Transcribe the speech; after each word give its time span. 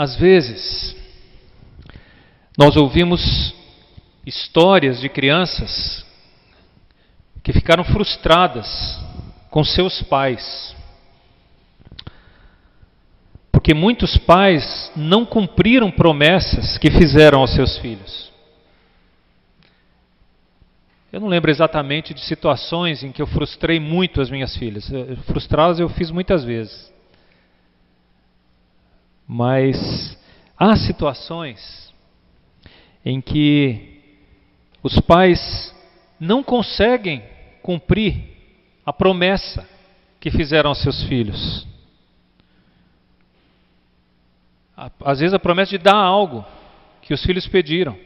Às 0.00 0.16
vezes, 0.16 0.96
nós 2.56 2.74
ouvimos 2.74 3.54
histórias 4.24 4.98
de 4.98 5.10
crianças 5.10 6.06
que 7.42 7.52
ficaram 7.52 7.84
frustradas 7.84 8.98
com 9.50 9.62
seus 9.62 10.00
pais. 10.00 10.74
Porque 13.52 13.74
muitos 13.74 14.16
pais 14.16 14.90
não 14.96 15.26
cumpriram 15.26 15.90
promessas 15.90 16.78
que 16.78 16.90
fizeram 16.90 17.40
aos 17.40 17.50
seus 17.50 17.76
filhos. 17.76 18.32
Eu 21.12 21.20
não 21.20 21.28
lembro 21.28 21.50
exatamente 21.50 22.14
de 22.14 22.22
situações 22.22 23.04
em 23.04 23.12
que 23.12 23.20
eu 23.20 23.26
frustrei 23.26 23.78
muito 23.78 24.22
as 24.22 24.30
minhas 24.30 24.56
filhas. 24.56 24.90
Frustrá-las 25.26 25.78
eu 25.78 25.90
fiz 25.90 26.10
muitas 26.10 26.42
vezes. 26.42 26.89
Mas 29.32 30.18
há 30.58 30.74
situações 30.74 31.94
em 33.04 33.20
que 33.20 34.02
os 34.82 34.98
pais 34.98 35.72
não 36.18 36.42
conseguem 36.42 37.22
cumprir 37.62 38.24
a 38.84 38.92
promessa 38.92 39.68
que 40.18 40.32
fizeram 40.32 40.70
aos 40.70 40.82
seus 40.82 41.04
filhos. 41.04 41.64
Às 44.76 45.20
vezes 45.20 45.32
a 45.32 45.38
promessa 45.38 45.70
de 45.70 45.78
dar 45.78 45.94
algo 45.94 46.44
que 47.00 47.14
os 47.14 47.22
filhos 47.22 47.46
pediram. 47.46 47.96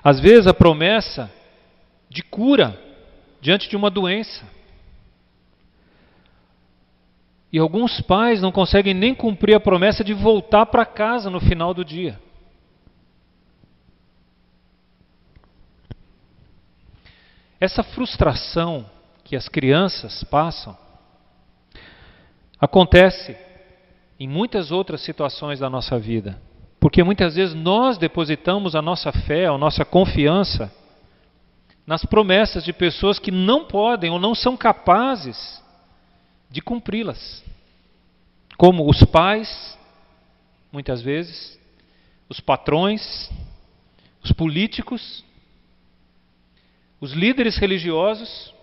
Às 0.00 0.20
vezes 0.20 0.46
a 0.46 0.54
promessa 0.54 1.28
de 2.08 2.22
cura 2.22 2.80
diante 3.40 3.68
de 3.68 3.74
uma 3.74 3.90
doença. 3.90 4.48
E 7.52 7.58
alguns 7.58 8.00
pais 8.00 8.40
não 8.40 8.52
conseguem 8.52 8.94
nem 8.94 9.14
cumprir 9.14 9.54
a 9.54 9.60
promessa 9.60 10.04
de 10.04 10.14
voltar 10.14 10.66
para 10.66 10.86
casa 10.86 11.28
no 11.28 11.40
final 11.40 11.74
do 11.74 11.84
dia. 11.84 12.20
Essa 17.60 17.82
frustração 17.82 18.86
que 19.24 19.36
as 19.36 19.48
crianças 19.48 20.24
passam 20.24 20.76
acontece 22.58 23.36
em 24.18 24.28
muitas 24.28 24.70
outras 24.70 25.00
situações 25.00 25.58
da 25.58 25.68
nossa 25.68 25.98
vida. 25.98 26.40
Porque 26.78 27.02
muitas 27.02 27.34
vezes 27.34 27.54
nós 27.54 27.98
depositamos 27.98 28.74
a 28.74 28.80
nossa 28.80 29.12
fé, 29.12 29.46
a 29.46 29.58
nossa 29.58 29.84
confiança 29.84 30.72
nas 31.86 32.04
promessas 32.04 32.64
de 32.64 32.72
pessoas 32.72 33.18
que 33.18 33.30
não 33.30 33.64
podem 33.64 34.10
ou 34.10 34.18
não 34.18 34.34
são 34.34 34.56
capazes 34.56 35.60
de 36.50 36.60
cumpri-las. 36.60 37.44
Como 38.56 38.88
os 38.88 39.02
pais, 39.04 39.78
muitas 40.72 41.00
vezes, 41.00 41.58
os 42.28 42.40
patrões, 42.40 43.30
os 44.22 44.32
políticos, 44.32 45.24
os 47.00 47.12
líderes 47.12 47.56
religiosos 47.56 48.54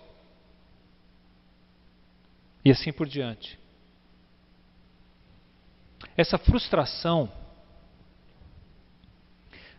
e 2.64 2.70
assim 2.70 2.92
por 2.92 3.08
diante. 3.08 3.58
Essa 6.16 6.38
frustração 6.38 7.30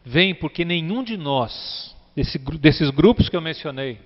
vem 0.03 0.33
porque 0.33 0.65
nenhum 0.65 1.03
de 1.03 1.15
nós 1.15 1.95
desse, 2.15 2.37
desses 2.37 2.89
grupos 2.89 3.29
que 3.29 3.35
eu 3.35 3.41
mencionei, 3.41 3.99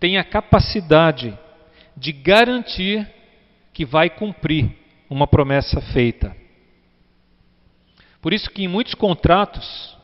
tem 0.00 0.18
a 0.18 0.24
capacidade 0.24 1.38
de 1.96 2.10
garantir 2.10 3.08
que 3.72 3.84
vai 3.84 4.10
cumprir 4.10 4.70
uma 5.08 5.26
promessa 5.26 5.80
feita. 5.80 6.36
Por 8.20 8.32
isso 8.32 8.50
que 8.50 8.62
em 8.62 8.68
muitos 8.68 8.94
contratos 8.94 9.96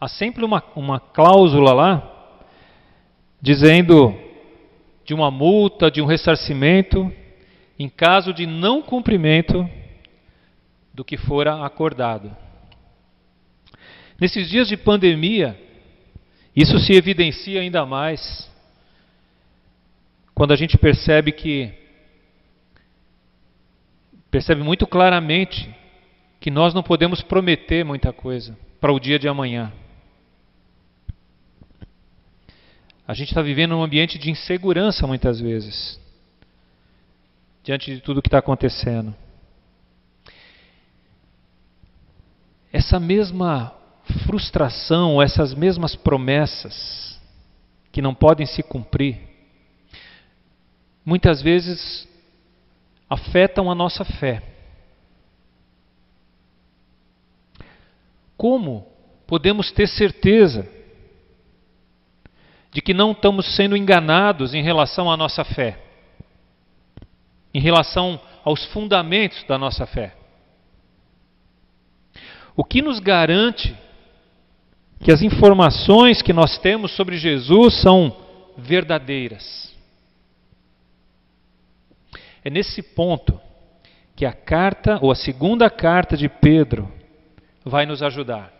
há 0.00 0.08
sempre 0.08 0.44
uma, 0.44 0.62
uma 0.76 1.00
cláusula 1.00 1.72
lá 1.72 2.08
dizendo 3.40 4.14
de 5.04 5.14
uma 5.14 5.30
multa, 5.30 5.90
de 5.90 6.00
um 6.00 6.06
ressarcimento, 6.06 7.12
em 7.78 7.88
caso 7.88 8.32
de 8.32 8.46
não 8.46 8.82
cumprimento 8.82 9.68
do 10.94 11.04
que 11.04 11.16
fora 11.16 11.64
acordado. 11.64 12.36
Nesses 14.20 14.48
dias 14.48 14.68
de 14.68 14.76
pandemia, 14.76 15.58
isso 16.54 16.78
se 16.78 16.92
evidencia 16.92 17.60
ainda 17.60 17.84
mais 17.84 18.48
quando 20.34 20.52
a 20.52 20.56
gente 20.56 20.78
percebe 20.78 21.32
que 21.32 21.81
percebe 24.32 24.62
muito 24.62 24.86
claramente 24.86 25.72
que 26.40 26.50
nós 26.50 26.72
não 26.72 26.82
podemos 26.82 27.20
prometer 27.20 27.84
muita 27.84 28.14
coisa 28.14 28.58
para 28.80 28.90
o 28.90 28.98
dia 28.98 29.18
de 29.18 29.28
amanhã. 29.28 29.70
A 33.06 33.12
gente 33.12 33.28
está 33.28 33.42
vivendo 33.42 33.76
um 33.76 33.82
ambiente 33.82 34.18
de 34.18 34.30
insegurança 34.30 35.06
muitas 35.06 35.38
vezes, 35.38 36.00
diante 37.62 37.94
de 37.94 38.00
tudo 38.00 38.22
que 38.22 38.28
está 38.28 38.38
acontecendo. 38.38 39.14
Essa 42.72 42.98
mesma 42.98 43.74
frustração, 44.26 45.20
essas 45.20 45.52
mesmas 45.52 45.94
promessas 45.94 47.20
que 47.92 48.00
não 48.00 48.14
podem 48.14 48.46
se 48.46 48.62
cumprir, 48.62 49.20
muitas 51.04 51.42
vezes 51.42 52.08
afetam 53.12 53.70
a 53.70 53.74
nossa 53.74 54.04
fé. 54.04 54.42
Como 58.36 58.86
podemos 59.26 59.70
ter 59.70 59.86
certeza 59.86 60.68
de 62.72 62.80
que 62.80 62.94
não 62.94 63.12
estamos 63.12 63.54
sendo 63.54 63.76
enganados 63.76 64.54
em 64.54 64.62
relação 64.62 65.10
à 65.10 65.16
nossa 65.16 65.44
fé, 65.44 65.78
em 67.52 67.60
relação 67.60 68.18
aos 68.44 68.64
fundamentos 68.72 69.44
da 69.44 69.58
nossa 69.58 69.86
fé? 69.86 70.16
O 72.56 72.64
que 72.64 72.80
nos 72.80 72.98
garante 72.98 73.76
que 75.02 75.12
as 75.12 75.20
informações 75.20 76.22
que 76.22 76.32
nós 76.32 76.58
temos 76.58 76.92
sobre 76.92 77.18
Jesus 77.18 77.74
são 77.82 78.16
verdadeiras. 78.56 79.71
É 82.44 82.50
nesse 82.50 82.82
ponto 82.82 83.40
que 84.16 84.26
a 84.26 84.32
carta, 84.32 84.98
ou 85.00 85.10
a 85.10 85.14
segunda 85.14 85.70
carta 85.70 86.16
de 86.16 86.28
Pedro, 86.28 86.92
vai 87.64 87.86
nos 87.86 88.02
ajudar. 88.02 88.52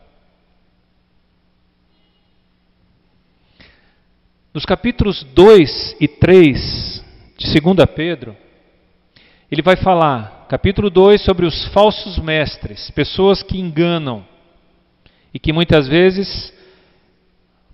Nos 4.55 4.65
capítulos 4.65 5.25
2 5.35 5.97
e 6.01 6.07
3 6.07 7.05
de 7.37 7.61
2 7.61 7.77
Pedro, 7.95 8.37
ele 9.51 9.63
vai 9.63 9.77
falar, 9.77 10.47
capítulo 10.49 10.89
2, 10.89 11.23
sobre 11.23 11.47
os 11.47 11.67
falsos 11.69 12.19
mestres, 12.19 12.91
pessoas 12.91 13.43
que 13.43 13.59
enganam 13.59 14.25
e 15.33 15.39
que 15.39 15.53
muitas 15.53 15.89
vezes 15.89 16.53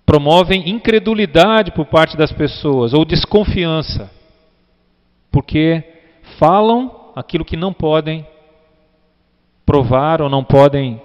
promovem 0.05 0.69
incredulidade 0.69 1.71
por 1.71 1.85
parte 1.85 2.17
das 2.17 2.31
pessoas 2.31 2.93
ou 2.93 3.05
desconfiança, 3.05 4.09
porque 5.31 5.98
falam 6.39 7.11
aquilo 7.15 7.43
que 7.43 7.57
não 7.57 7.73
podem 7.73 8.25
provar 9.65 10.21
ou 10.21 10.29
não 10.29 10.43
podem 10.43 10.99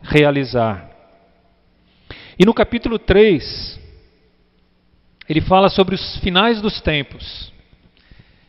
realizar. 0.00 0.88
E 2.38 2.46
no 2.46 2.54
capítulo 2.54 2.98
3, 2.98 3.80
ele 5.28 5.40
fala 5.40 5.68
sobre 5.68 5.96
os 5.96 6.16
finais 6.18 6.62
dos 6.62 6.80
tempos, 6.80 7.52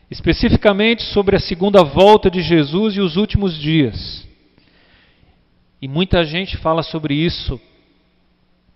especificamente 0.08 1.02
sobre 1.02 1.36
a 1.36 1.40
segunda 1.40 1.82
volta 1.82 2.30
de 2.30 2.40
Jesus 2.40 2.94
e 2.94 3.00
os 3.00 3.16
últimos 3.16 3.58
dias. 3.58 4.26
E 5.82 5.88
muita 5.88 6.24
gente 6.24 6.56
fala 6.56 6.82
sobre 6.84 7.14
isso, 7.14 7.60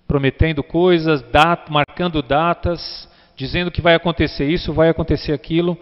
prometendo 0.08 0.62
coisas, 0.65 1.23
dat 1.31 1.70
marcando 1.70 2.23
datas, 2.23 3.08
dizendo 3.37 3.70
que 3.70 3.81
vai 3.81 3.94
acontecer 3.94 4.49
isso, 4.50 4.73
vai 4.73 4.88
acontecer 4.88 5.32
aquilo, 5.32 5.79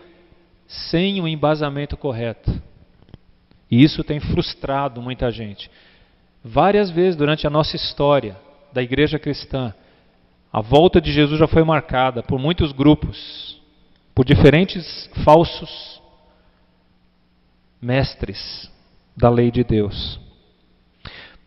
sem 0.70 1.20
o 1.20 1.26
embasamento 1.26 1.96
correto. 1.96 2.50
E 3.68 3.82
isso 3.82 4.04
tem 4.04 4.20
frustrado 4.20 5.02
muita 5.02 5.28
gente. 5.30 5.68
Várias 6.44 6.90
vezes 6.90 7.16
durante 7.16 7.44
a 7.44 7.50
nossa 7.50 7.74
história 7.74 8.36
da 8.72 8.80
igreja 8.80 9.18
cristã, 9.18 9.74
a 10.52 10.60
volta 10.60 11.00
de 11.00 11.12
Jesus 11.12 11.40
já 11.40 11.48
foi 11.48 11.64
marcada 11.64 12.22
por 12.22 12.38
muitos 12.38 12.70
grupos, 12.70 13.60
por 14.14 14.24
diferentes 14.24 15.10
falsos 15.24 16.00
mestres 17.82 18.70
da 19.16 19.28
lei 19.28 19.50
de 19.50 19.64
Deus. 19.64 20.20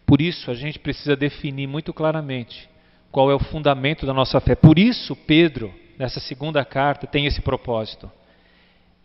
Por 0.06 0.22
isso, 0.22 0.52
a 0.52 0.54
gente 0.54 0.80
precisa 0.80 1.16
definir 1.16 1.68
muito 1.68 1.94
claramente 1.94 2.70
qual 3.10 3.32
é 3.32 3.36
o 3.36 3.40
fundamento 3.40 4.06
da 4.06 4.14
nossa 4.14 4.40
fé. 4.42 4.54
Por 4.54 4.78
isso, 4.78 5.16
Pedro, 5.16 5.74
nessa 5.98 6.20
segunda 6.20 6.64
carta, 6.66 7.08
tem 7.08 7.26
esse 7.26 7.42
propósito. 7.42 8.12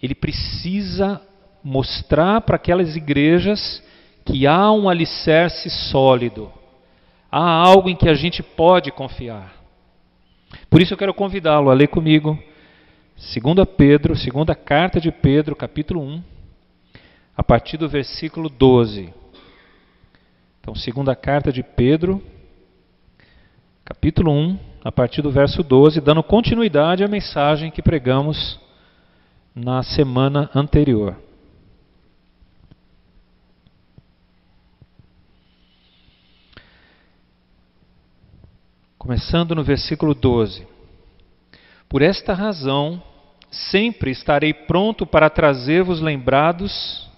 Ele 0.02 0.14
precisa 0.14 1.20
mostrar 1.62 2.40
para 2.42 2.56
aquelas 2.56 2.96
igrejas 2.96 3.82
que 4.24 4.46
há 4.46 4.70
um 4.70 4.88
alicerce 4.88 5.70
sólido, 5.70 6.52
há 7.30 7.40
algo 7.40 7.88
em 7.88 7.96
que 7.96 8.08
a 8.08 8.14
gente 8.14 8.42
pode 8.42 8.90
confiar. 8.92 9.54
Por 10.70 10.80
isso 10.80 10.94
eu 10.94 10.98
quero 10.98 11.14
convidá-lo 11.14 11.70
a 11.70 11.74
ler 11.74 11.88
comigo 11.88 12.38
2 13.16 13.66
Pedro, 13.76 14.14
segunda 14.16 14.54
carta 14.54 15.00
de 15.00 15.10
Pedro, 15.10 15.56
capítulo 15.56 16.00
1, 16.00 16.22
a 17.36 17.42
partir 17.42 17.76
do 17.76 17.88
versículo 17.88 18.48
12. 18.48 19.12
Então, 20.60 20.74
segunda 20.74 21.16
carta 21.16 21.50
de 21.50 21.62
Pedro, 21.62 22.22
capítulo 23.84 24.30
1, 24.30 24.58
a 24.84 24.92
partir 24.92 25.22
do 25.22 25.30
verso 25.30 25.62
12, 25.62 26.00
dando 26.00 26.22
continuidade 26.22 27.02
à 27.02 27.08
mensagem 27.08 27.70
que 27.70 27.82
pregamos 27.82 28.60
na 29.58 29.82
semana 29.82 30.48
anterior. 30.54 31.16
Começando 38.96 39.54
no 39.54 39.64
versículo 39.64 40.14
12. 40.14 40.66
Por 41.88 42.02
esta 42.02 42.34
razão, 42.34 43.02
sempre 43.50 44.10
estarei 44.10 44.52
pronto 44.52 45.04
para 45.06 45.28
trazer-vos 45.28 46.00
lembrados 46.00 47.08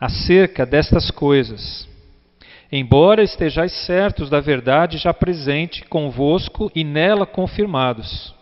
acerca 0.00 0.64
destas 0.64 1.10
coisas, 1.10 1.88
embora 2.70 3.22
estejais 3.22 3.72
certos 3.84 4.30
da 4.30 4.40
verdade 4.40 4.96
já 4.96 5.12
presente 5.12 5.84
convosco 5.84 6.72
e 6.74 6.82
nela 6.82 7.26
confirmados. 7.26 8.34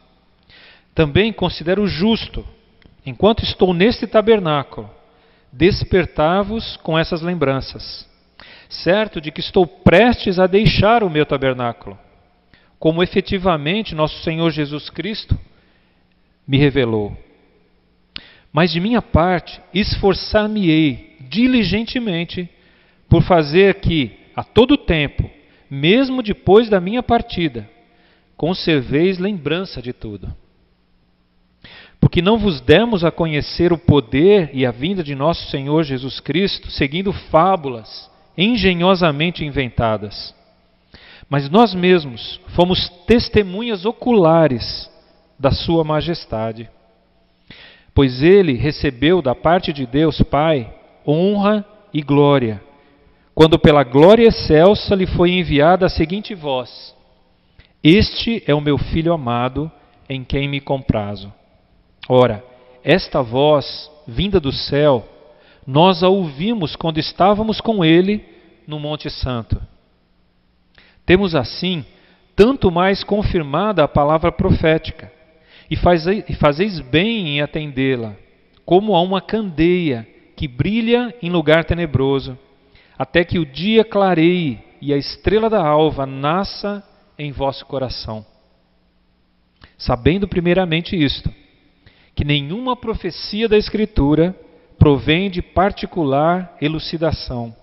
Também 0.95 1.33
considero 1.33 1.87
justo, 1.87 2.45
enquanto 3.05 3.43
estou 3.43 3.73
neste 3.73 4.06
tabernáculo, 4.06 4.91
despertar-vos 5.52 6.76
com 6.79 6.99
essas 6.99 7.23
lembranças, 7.23 8.08
certo 8.69 9.20
de 9.20 9.31
que 9.31 9.41
estou 9.41 9.67
prestes 9.67 10.38
a 10.38 10.47
deixar 10.47 11.02
o 11.02 11.11
meu 11.11 11.26
tabernáculo, 11.26 11.99
como 12.79 13.02
efetivamente 13.02 13.94
nosso 13.94 14.23
Senhor 14.23 14.50
Jesus 14.50 14.88
Cristo 14.88 15.38
me 16.47 16.56
revelou. 16.56 17.17
Mas 18.52 18.73
de 18.73 18.81
minha 18.81 19.02
parte, 19.02 19.61
esforçar-me-ei 19.73 21.17
diligentemente 21.20 22.49
por 23.08 23.23
fazer 23.23 23.76
que, 23.76 24.12
a 24.35 24.43
todo 24.43 24.76
tempo, 24.76 25.29
mesmo 25.70 26.23
depois 26.23 26.69
da 26.69 26.81
minha 26.81 27.02
partida, 27.02 27.69
conserveis 28.37 29.19
lembrança 29.19 29.81
de 29.81 29.93
tudo. 29.93 30.35
Porque 32.00 32.23
não 32.23 32.38
vos 32.38 32.61
demos 32.61 33.05
a 33.05 33.11
conhecer 33.11 33.73
o 33.73 33.79
poder 33.79 34.50
e 34.55 34.64
a 34.64 34.70
vinda 34.70 35.05
de 35.05 35.14
nosso 35.14 35.50
Senhor 35.50 35.85
Jesus 35.85 36.19
Cristo, 36.19 36.70
seguindo 36.70 37.12
fábulas 37.12 38.11
engenhosamente 38.37 39.44
inventadas. 39.44 40.35
Mas 41.29 41.50
nós 41.50 41.75
mesmos 41.75 42.41
fomos 42.56 42.88
testemunhas 43.06 43.85
oculares 43.85 44.91
da 45.38 45.50
Sua 45.50 45.85
Majestade. 45.85 46.69
Pois 47.94 48.23
ele 48.23 48.55
recebeu 48.55 49.20
da 49.20 49.35
parte 49.35 49.73
de 49.73 49.87
Deus 49.87 50.23
Pai 50.23 50.73
honra 51.06 51.64
e 51.93 52.02
glória, 52.02 52.62
quando 53.35 53.58
pela 53.58 53.82
glória 53.82 54.29
excelsa 54.29 54.94
lhe 54.94 55.06
foi 55.06 55.32
enviada 55.32 55.87
a 55.87 55.91
seguinte 55.91 56.35
voz: 56.35 56.94
Este 57.82 58.43
é 58.47 58.55
o 58.55 58.61
meu 58.61 58.79
filho 58.79 59.12
amado, 59.12 59.70
em 60.08 60.25
quem 60.25 60.49
me 60.49 60.61
comprazo. 60.61 61.32
Ora, 62.08 62.44
esta 62.82 63.23
voz, 63.23 63.91
vinda 64.06 64.41
do 64.41 64.52
céu, 64.52 65.06
nós 65.67 66.02
a 66.02 66.08
ouvimos 66.08 66.75
quando 66.75 66.99
estávamos 66.99 67.61
com 67.61 67.85
ele 67.85 68.25
no 68.67 68.79
Monte 68.79 69.11
Santo. 69.11 69.61
Temos 71.05 71.35
assim 71.35 71.85
tanto 72.35 72.70
mais 72.70 73.05
confirmada 73.05 73.85
a 73.85 73.88
palavra 73.88 74.32
profética 74.32 75.12
e, 75.70 75.75
e 76.29 76.35
fazeis 76.35 76.81
bem 76.81 77.29
em 77.29 77.41
atendê-la, 77.41 78.17
como 78.64 78.94
a 78.94 79.02
uma 79.02 79.20
candeia 79.20 80.06
que 80.37 80.49
brilha 80.49 81.14
em 81.20 81.31
lugar 81.31 81.64
tenebroso, 81.64 82.38
até 82.99 83.25
que 83.25 83.38
o 83.38 83.44
dia 83.44 83.85
clareie 83.85 84.58
e 84.81 84.93
a 84.93 84.97
estrela 84.97 85.50
da 85.50 85.64
alva 85.64 86.06
nasça 86.06 86.82
em 87.19 87.31
vosso 87.31 87.67
coração. 87.67 88.25
Sabendo 89.76 90.26
primeiramente 90.26 90.97
isto, 90.97 91.31
que 92.20 92.25
nenhuma 92.26 92.76
profecia 92.76 93.49
da 93.49 93.56
Escritura 93.56 94.38
provém 94.78 95.31
de 95.31 95.40
particular 95.40 96.55
elucidação, 96.61 97.56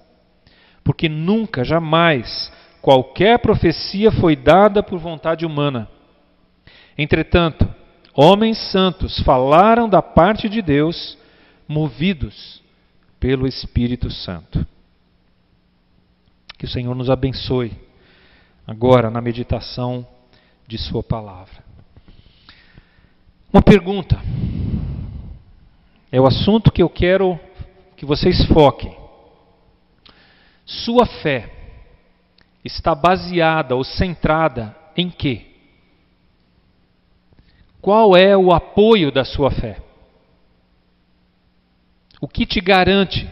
porque 0.83 1.07
nunca, 1.07 1.63
jamais, 1.63 2.51
qualquer 2.81 3.38
profecia 3.38 4.12
foi 4.12 4.36
dada 4.36 4.81
por 4.81 4.98
vontade 4.98 5.45
humana. 5.45 5.88
Entretanto, 6.98 7.71
homens 8.15 8.57
santos 8.71 9.19
falaram 9.19 9.88
da 9.88 10.01
parte 10.01 10.50
de 10.50 10.60
Deus, 10.60 11.15
movidos 11.68 12.60
pelo 13.19 13.45
Espírito 13.45 14.10
Santo. 14.10 14.65
Que 16.57 16.65
o 16.65 16.69
Senhor 16.69 16.95
nos 16.95 17.12
abençoe 17.12 17.74
agora 18.65 19.12
na 19.12 19.21
meditação 19.21 20.03
de 20.65 20.80
Sua 20.80 21.03
palavra. 21.03 21.63
Uma 23.53 23.62
pergunta. 23.62 24.19
É 26.12 26.19
o 26.21 26.25
assunto 26.25 26.71
que 26.71 26.81
eu 26.81 26.89
quero 26.89 27.39
que 27.95 28.06
vocês 28.06 28.45
foquem. 28.45 28.95
Sua 30.65 31.06
fé 31.06 31.50
está 32.63 32.94
baseada 32.94 33.75
ou 33.75 33.83
centrada 33.83 34.75
em 34.95 35.09
quê? 35.09 35.45
Qual 37.81 38.15
é 38.15 38.36
o 38.36 38.51
apoio 38.51 39.12
da 39.12 39.24
sua 39.24 39.51
fé? 39.51 39.81
O 42.19 42.27
que 42.27 42.45
te 42.45 42.60
garante 42.60 43.30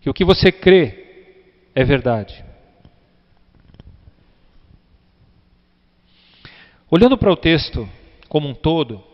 que 0.00 0.08
o 0.08 0.14
que 0.14 0.24
você 0.24 0.52
crê 0.52 1.34
é 1.74 1.84
verdade? 1.84 2.44
Olhando 6.90 7.18
para 7.18 7.30
o 7.30 7.36
texto 7.36 7.86
como 8.28 8.48
um 8.48 8.54
todo, 8.54 9.04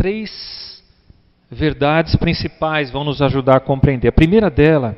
três 0.00 0.82
verdades 1.50 2.16
principais 2.16 2.90
vão 2.90 3.04
nos 3.04 3.20
ajudar 3.20 3.56
a 3.56 3.60
compreender. 3.60 4.08
A 4.08 4.12
primeira 4.12 4.48
dela 4.48 4.96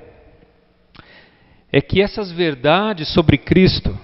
é 1.72 1.80
que 1.80 2.00
essas 2.00 2.30
verdades 2.30 3.12
sobre 3.12 3.36
Cristo 3.36 3.98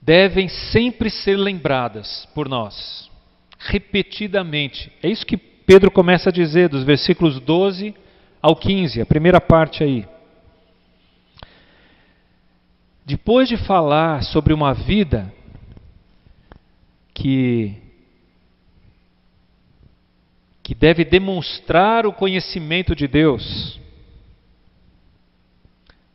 devem 0.00 0.48
sempre 0.48 1.10
ser 1.10 1.36
lembradas 1.36 2.26
por 2.34 2.48
nós, 2.48 3.10
repetidamente. 3.58 4.90
É 5.02 5.08
isso 5.10 5.26
que 5.26 5.36
Pedro 5.36 5.90
começa 5.90 6.30
a 6.30 6.32
dizer, 6.32 6.70
dos 6.70 6.82
versículos 6.82 7.38
12 7.40 7.94
ao 8.40 8.56
15, 8.56 9.02
a 9.02 9.06
primeira 9.06 9.38
parte 9.38 9.84
aí. 9.84 10.08
Depois 13.04 13.50
de 13.50 13.58
falar 13.58 14.22
sobre 14.22 14.54
uma 14.54 14.72
vida 14.72 15.30
que 17.12 17.89
que 20.70 20.74
deve 20.76 21.04
demonstrar 21.04 22.06
o 22.06 22.12
conhecimento 22.12 22.94
de 22.94 23.08
Deus, 23.08 23.80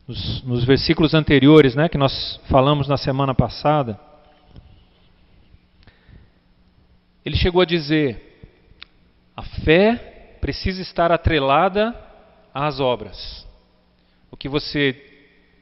nos, 0.08 0.42
nos 0.44 0.64
versículos 0.64 1.12
anteriores, 1.12 1.74
né, 1.74 1.90
que 1.90 1.98
nós 1.98 2.40
falamos 2.48 2.88
na 2.88 2.96
semana 2.96 3.34
passada, 3.34 4.00
ele 7.22 7.36
chegou 7.36 7.60
a 7.60 7.66
dizer: 7.66 8.40
a 9.36 9.42
fé 9.42 10.38
precisa 10.40 10.80
estar 10.80 11.12
atrelada 11.12 11.94
às 12.54 12.80
obras. 12.80 13.46
O 14.30 14.38
que 14.38 14.48
você 14.48 14.94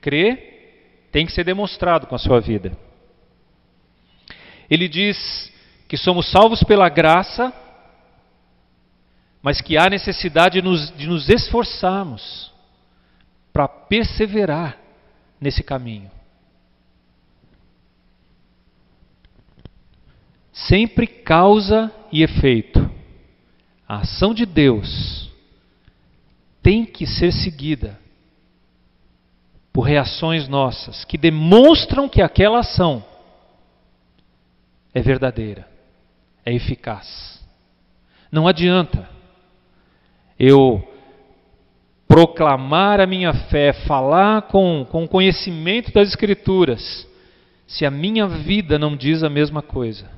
crê 0.01 0.37
tem 1.11 1.27
que 1.27 1.33
ser 1.33 1.43
demonstrado 1.43 2.07
com 2.07 2.15
a 2.15 2.19
sua 2.19 2.41
vida. 2.41 2.79
Ele 4.71 4.87
diz 4.87 5.53
que 5.89 5.97
somos 5.97 6.31
salvos 6.31 6.63
pela 6.63 6.89
graça, 6.89 7.53
mas 9.45 9.61
que 9.61 9.77
há 9.77 9.91
necessidade 9.91 10.55
de 10.55 10.63
nos, 10.63 10.91
de 10.97 11.07
nos 11.07 11.29
esforçarmos 11.29 12.51
para 13.53 13.69
perseverar 13.69 14.79
nesse 15.39 15.63
caminho. 15.63 16.11
Sempre 20.51 21.07
causa 21.07 21.93
e 22.11 22.23
efeito. 22.23 22.91
A 23.87 23.99
ação 23.99 24.33
de 24.33 24.47
Deus 24.47 25.31
tem 26.63 26.87
que 26.87 27.07
ser 27.07 27.31
seguida 27.31 28.01
por 29.75 29.83
reações 29.83 30.49
nossas 30.49 31.05
que 31.05 31.19
demonstram 31.19 32.09
que 32.09 32.23
aquela 32.23 32.61
ação 32.61 33.05
é 34.95 35.03
verdadeira, 35.03 35.69
é 36.47 36.55
eficaz. 36.55 37.45
Não 38.33 38.49
adianta 38.49 39.13
eu 40.39 40.87
proclamar 42.07 43.01
a 43.01 43.07
minha 43.07 43.33
fé, 43.33 43.73
falar 43.73 44.43
com, 44.43 44.87
conhecimento 45.11 45.93
das 45.93 46.09
Escrituras, 46.09 47.07
se 47.67 47.85
a 47.85 47.91
minha 47.91 48.27
vida 48.27 48.79
não 48.79 48.97
diz 48.97 49.23
a 49.23 49.31
mesma 49.31 49.63
coisa? 49.63 50.09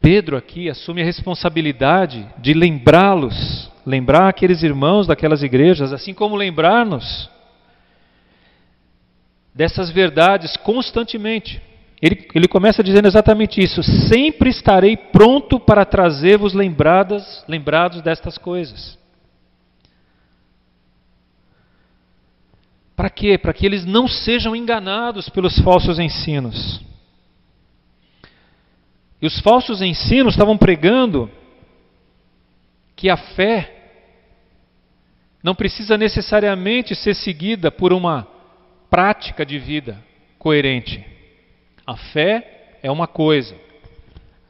Pedro 0.00 0.36
aqui 0.36 0.70
assume 0.70 1.02
a 1.02 1.04
responsabilidade 1.04 2.26
de 2.38 2.54
lembrá-los, 2.54 3.70
lembrar 3.84 4.28
aqueles 4.28 4.62
irmãos 4.62 5.06
daquelas 5.06 5.42
igrejas, 5.42 5.92
assim 5.92 6.14
como 6.14 6.36
lembrar-nos 6.36 7.28
dessas 9.54 9.90
verdades 9.90 10.56
constantemente. 10.56 11.60
Ele, 12.00 12.28
ele 12.34 12.46
começa 12.46 12.82
dizendo 12.82 13.08
exatamente 13.08 13.60
isso: 13.60 13.82
sempre 13.82 14.50
estarei 14.50 14.96
pronto 14.96 15.58
para 15.58 15.84
trazer-vos 15.84 16.54
lembradas, 16.54 17.44
lembrados 17.48 18.00
destas 18.02 18.38
coisas. 18.38 18.96
Para 22.94 23.10
quê? 23.10 23.38
Para 23.38 23.52
que 23.52 23.64
eles 23.64 23.84
não 23.84 24.08
sejam 24.08 24.54
enganados 24.54 25.28
pelos 25.28 25.58
falsos 25.60 25.98
ensinos. 25.98 26.80
E 29.20 29.26
os 29.26 29.40
falsos 29.40 29.82
ensinos 29.82 30.34
estavam 30.34 30.56
pregando 30.56 31.30
que 32.94 33.08
a 33.08 33.16
fé 33.16 33.74
não 35.42 35.54
precisa 35.54 35.96
necessariamente 35.96 36.94
ser 36.94 37.14
seguida 37.14 37.70
por 37.70 37.92
uma 37.92 38.26
prática 38.90 39.46
de 39.46 39.58
vida 39.58 40.04
coerente. 40.38 41.17
A 41.88 41.96
fé 41.96 42.76
é 42.82 42.90
uma 42.90 43.06
coisa, 43.06 43.56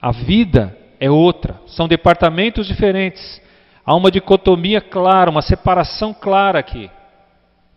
a 0.03 0.11
vida 0.11 0.77
é 0.99 1.09
outra. 1.09 1.63
São 1.69 1.87
departamentos 1.87 2.67
diferentes. 2.67 3.41
Há 3.87 3.95
uma 3.95 4.11
dicotomia 4.11 4.81
clara, 4.81 5.31
uma 5.31 5.41
separação 5.41 6.13
clara 6.13 6.59
aqui. 6.59 6.91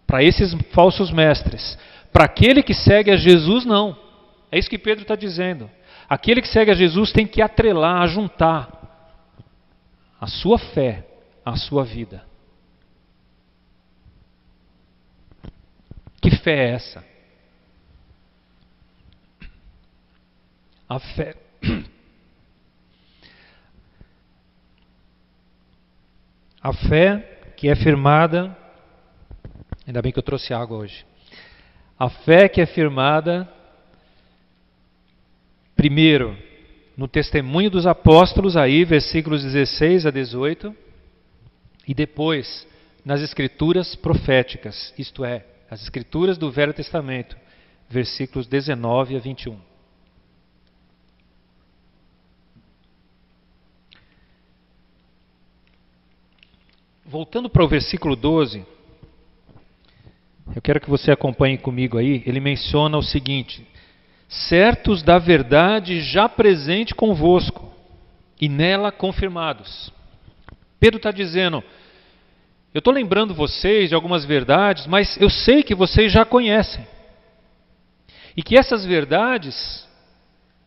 Para 0.08 0.24
esses 0.24 0.52
falsos 0.72 1.12
mestres. 1.12 1.78
Para 2.12 2.26
aquele 2.26 2.64
que 2.64 2.74
segue 2.74 3.12
a 3.12 3.16
Jesus, 3.16 3.64
não. 3.64 3.96
É 4.52 4.58
isso 4.58 4.68
que 4.68 4.80
Pedro 4.80 5.04
está 5.04 5.16
dizendo. 5.16 5.70
Aquele 6.10 6.42
que 6.42 6.48
segue 6.48 6.72
a 6.72 6.74
Jesus 6.74 7.12
tem 7.12 7.28
que 7.28 7.40
atrelar, 7.40 8.08
juntar 8.08 8.68
a 10.20 10.26
sua 10.26 10.58
fé 10.58 11.06
à 11.46 11.56
sua 11.56 11.84
vida. 11.84 12.24
Que 16.20 16.32
fé 16.32 16.52
é 16.52 16.70
essa? 16.72 17.11
A 20.92 21.00
fé. 21.00 21.36
A 26.62 26.74
fé 26.74 27.54
que 27.56 27.70
é 27.70 27.76
firmada. 27.78 28.58
Ainda 29.88 30.02
bem 30.02 30.12
que 30.12 30.20
eu 30.20 30.24
trouxe 30.24 30.54
água 30.54 30.80
hoje. 30.80 31.06
A 31.98 32.10
fé 32.10 32.50
que 32.50 32.60
é 32.60 32.66
firmada 32.66 33.50
Primeiro, 35.78 36.38
no 36.98 37.08
testemunho 37.08 37.72
dos 37.72 37.88
apóstolos, 37.88 38.58
aí, 38.58 38.84
versículos 38.84 39.44
16 39.44 40.06
a 40.06 40.12
18, 40.12 40.76
e 41.88 41.94
depois 41.94 42.68
nas 43.06 43.22
escrituras 43.22 43.96
proféticas, 43.96 44.94
isto 44.96 45.24
é, 45.24 45.46
as 45.70 45.82
escrituras 45.82 46.38
do 46.38 46.52
Velho 46.52 46.74
Testamento, 46.74 47.38
versículos 47.90 48.46
19 48.46 49.16
a 49.16 49.20
21. 49.20 49.71
Voltando 57.12 57.50
para 57.50 57.62
o 57.62 57.68
versículo 57.68 58.16
12, 58.16 58.66
eu 60.56 60.62
quero 60.62 60.80
que 60.80 60.90
você 60.90 61.12
acompanhe 61.12 61.58
comigo 61.58 61.98
aí. 61.98 62.24
Ele 62.26 62.40
menciona 62.40 62.98
o 62.98 63.04
seguinte: 63.04 63.68
certos 64.30 65.04
da 65.04 65.20
verdade 65.20 66.00
já 66.00 66.30
presente 66.30 66.96
convosco 66.96 67.70
e 68.40 68.48
nela 68.48 68.94
confirmados. 68.94 69.92
Pedro 70.80 71.00
está 71.00 71.12
dizendo: 71.12 71.62
eu 72.74 72.80
estou 72.80 72.94
lembrando 72.94 73.34
vocês 73.34 73.90
de 73.90 73.96
algumas 73.96 74.24
verdades, 74.24 74.88
mas 74.88 75.20
eu 75.20 75.30
sei 75.30 75.64
que 75.64 75.76
vocês 75.76 76.14
já 76.14 76.24
conhecem. 76.24 76.88
E 78.38 78.42
que 78.42 78.58
essas 78.58 78.86
verdades 78.86 79.86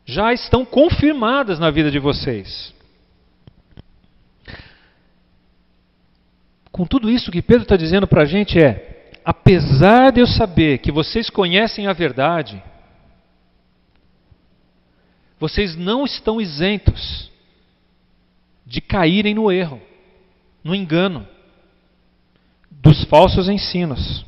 já 0.05 0.31
estão 0.31 0.63
confirmadas 0.63 1.59
na 1.59 1.71
vida 1.71 1.91
de 1.91 1.99
vocês. 1.99 2.75
Com 6.75 6.85
tudo 6.85 7.09
isso 7.09 7.31
que 7.31 7.41
Pedro 7.41 7.63
está 7.63 7.77
dizendo 7.77 8.05
para 8.05 8.23
a 8.23 8.25
gente 8.25 8.61
é: 8.61 9.13
apesar 9.25 10.11
de 10.11 10.19
eu 10.19 10.27
saber 10.27 10.79
que 10.79 10.91
vocês 10.91 11.31
conhecem 11.31 11.87
a 11.87 11.93
verdade, 11.93 12.61
vocês 15.39 15.77
não 15.77 16.05
estão 16.05 16.41
isentos 16.41 17.31
de 18.67 18.81
caírem 18.81 19.35
no 19.35 19.53
erro, 19.53 19.81
no 20.65 20.75
engano, 20.75 21.25
dos 22.69 23.05
falsos 23.05 23.49
ensinos, 23.49 24.27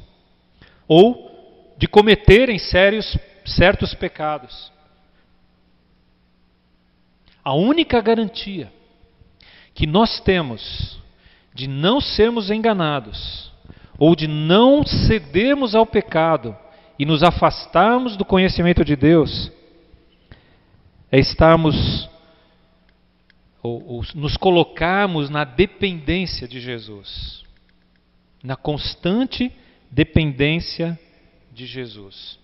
ou 0.87 1.75
de 1.76 1.88
cometerem 1.88 2.61
sérios, 2.61 3.19
certos 3.45 3.93
pecados. 3.93 4.71
A 7.43 7.55
única 7.55 8.00
garantia 8.00 8.73
que 9.75 9.85
nós 9.85 10.21
temos 10.21 11.05
de 11.56 11.66
não 11.66 12.02
sermos 12.02 12.50
enganados, 12.50 13.50
ou 13.98 14.14
de 14.14 14.28
não 14.28 14.84
cedermos 14.84 15.75
ao 15.75 15.86
pecado 15.86 16.54
e 16.98 17.06
nos 17.06 17.22
afastarmos 17.22 18.14
do 18.14 18.26
conhecimento 18.26 18.84
de 18.84 18.94
Deus, 18.94 19.50
é 21.10 21.18
estarmos 21.18 22.08
ou, 23.62 23.82
ou 23.86 24.04
nos 24.14 24.36
colocarmos 24.36 25.30
na 25.30 25.44
dependência 25.44 26.46
de 26.46 26.60
Jesus, 26.60 27.42
na 28.44 28.54
constante 28.54 29.50
dependência 29.90 30.98
de 31.54 31.64
Jesus. 31.64 32.38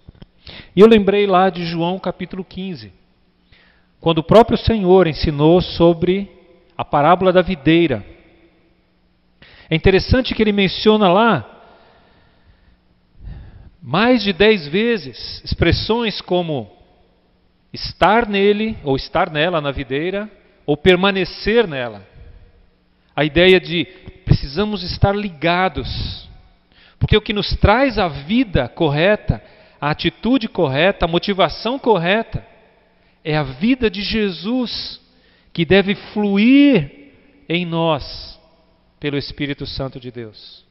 E 0.75 0.81
eu 0.81 0.87
lembrei 0.87 1.27
lá 1.27 1.51
de 1.51 1.67
João 1.67 1.99
capítulo 1.99 2.43
15, 2.43 2.91
quando 4.01 4.19
o 4.19 4.25
próprio 4.25 4.57
Senhor 4.57 5.07
ensinou 5.07 5.61
sobre 5.61 6.31
a 6.79 6.83
parábola 6.85 7.31
da 7.31 7.43
videira. 7.43 8.13
É 9.73 9.75
interessante 9.75 10.35
que 10.35 10.43
ele 10.43 10.53
menciona 10.53 11.11
lá 11.11 11.49
mais 13.83 14.23
de 14.23 14.31
dez 14.31 14.69
vezes 14.69 15.43
expressões 15.43 16.21
como 16.21 16.71
estar 17.73 18.29
nele, 18.29 18.77
ou 18.85 18.97
estar 18.97 19.31
nela 19.31 19.63
na 19.63 19.71
videira, 19.71 20.31
ou 20.67 20.77
permanecer 20.77 21.67
nela. 21.67 22.07
A 23.17 23.25
ideia 23.25 23.59
de 23.59 23.87
precisamos 24.27 24.83
estar 24.83 25.17
ligados, 25.17 26.29
porque 26.99 27.17
o 27.17 27.23
que 27.23 27.33
nos 27.33 27.57
traz 27.57 27.99
a 27.99 28.09
vida 28.09 28.69
correta, 28.69 29.43
a 29.81 29.89
atitude 29.89 30.49
correta, 30.49 31.07
a 31.07 31.09
motivação 31.09 31.79
correta, 31.79 32.47
é 33.25 33.35
a 33.35 33.43
vida 33.43 33.91
de 33.91 34.03
Jesus 34.03 35.01
que 35.51 35.65
deve 35.65 35.95
fluir 35.95 37.15
em 37.49 37.65
nós 37.65 38.33
pelo 39.03 39.19
Espírito 39.19 39.67
Santo 39.67 39.99
de 39.99 40.13
Deus, 40.13 40.65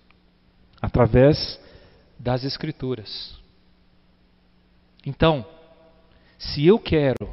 através 0.81 1.59
das 2.17 2.45
Escrituras. 2.45 3.37
Então, 5.05 5.45
se 6.39 6.65
eu 6.65 6.79
quero 6.79 7.29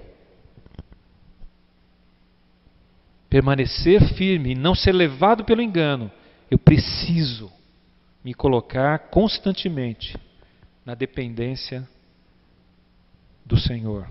permanecer 3.30 4.12
firme 4.14 4.50
e 4.50 4.54
não 4.56 4.74
ser 4.74 4.90
levado 4.90 5.44
pelo 5.44 5.62
engano, 5.62 6.10
eu 6.50 6.58
preciso 6.58 7.48
me 8.24 8.34
colocar 8.34 8.98
constantemente 9.10 10.18
na 10.84 10.96
dependência 10.96 11.88
do 13.46 13.56
Senhor. 13.56 14.10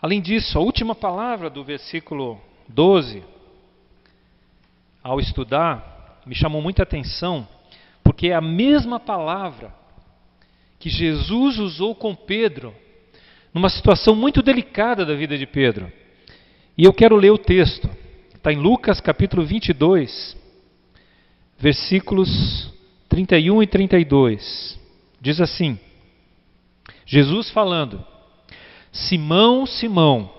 Além 0.00 0.22
disso, 0.22 0.56
a 0.56 0.60
última 0.62 0.94
palavra 0.94 1.50
do 1.50 1.64
versículo 1.64 2.40
12, 2.68 3.34
ao 5.06 5.20
estudar, 5.20 6.20
me 6.26 6.34
chamou 6.34 6.60
muita 6.60 6.82
atenção, 6.82 7.46
porque 8.02 8.28
é 8.28 8.34
a 8.34 8.40
mesma 8.40 8.98
palavra 8.98 9.72
que 10.80 10.90
Jesus 10.90 11.58
usou 11.58 11.94
com 11.94 12.14
Pedro 12.14 12.74
numa 13.54 13.68
situação 13.68 14.16
muito 14.16 14.42
delicada 14.42 15.06
da 15.06 15.14
vida 15.14 15.38
de 15.38 15.46
Pedro. 15.46 15.90
E 16.76 16.84
eu 16.84 16.92
quero 16.92 17.14
ler 17.14 17.30
o 17.30 17.38
texto. 17.38 17.88
Está 18.34 18.52
em 18.52 18.56
Lucas 18.56 19.00
capítulo 19.00 19.46
22, 19.46 20.36
versículos 21.56 22.72
31 23.08 23.62
e 23.62 23.66
32. 23.68 24.80
Diz 25.20 25.40
assim: 25.40 25.78
Jesus 27.06 27.48
falando: 27.50 28.04
Simão, 28.90 29.66
Simão, 29.66 30.30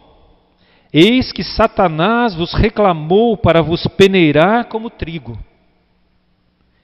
Eis 0.91 1.31
que 1.31 1.43
Satanás 1.43 2.33
vos 2.33 2.53
reclamou 2.53 3.37
para 3.37 3.61
vos 3.61 3.85
peneirar 3.87 4.65
como 4.65 4.89
trigo. 4.89 5.37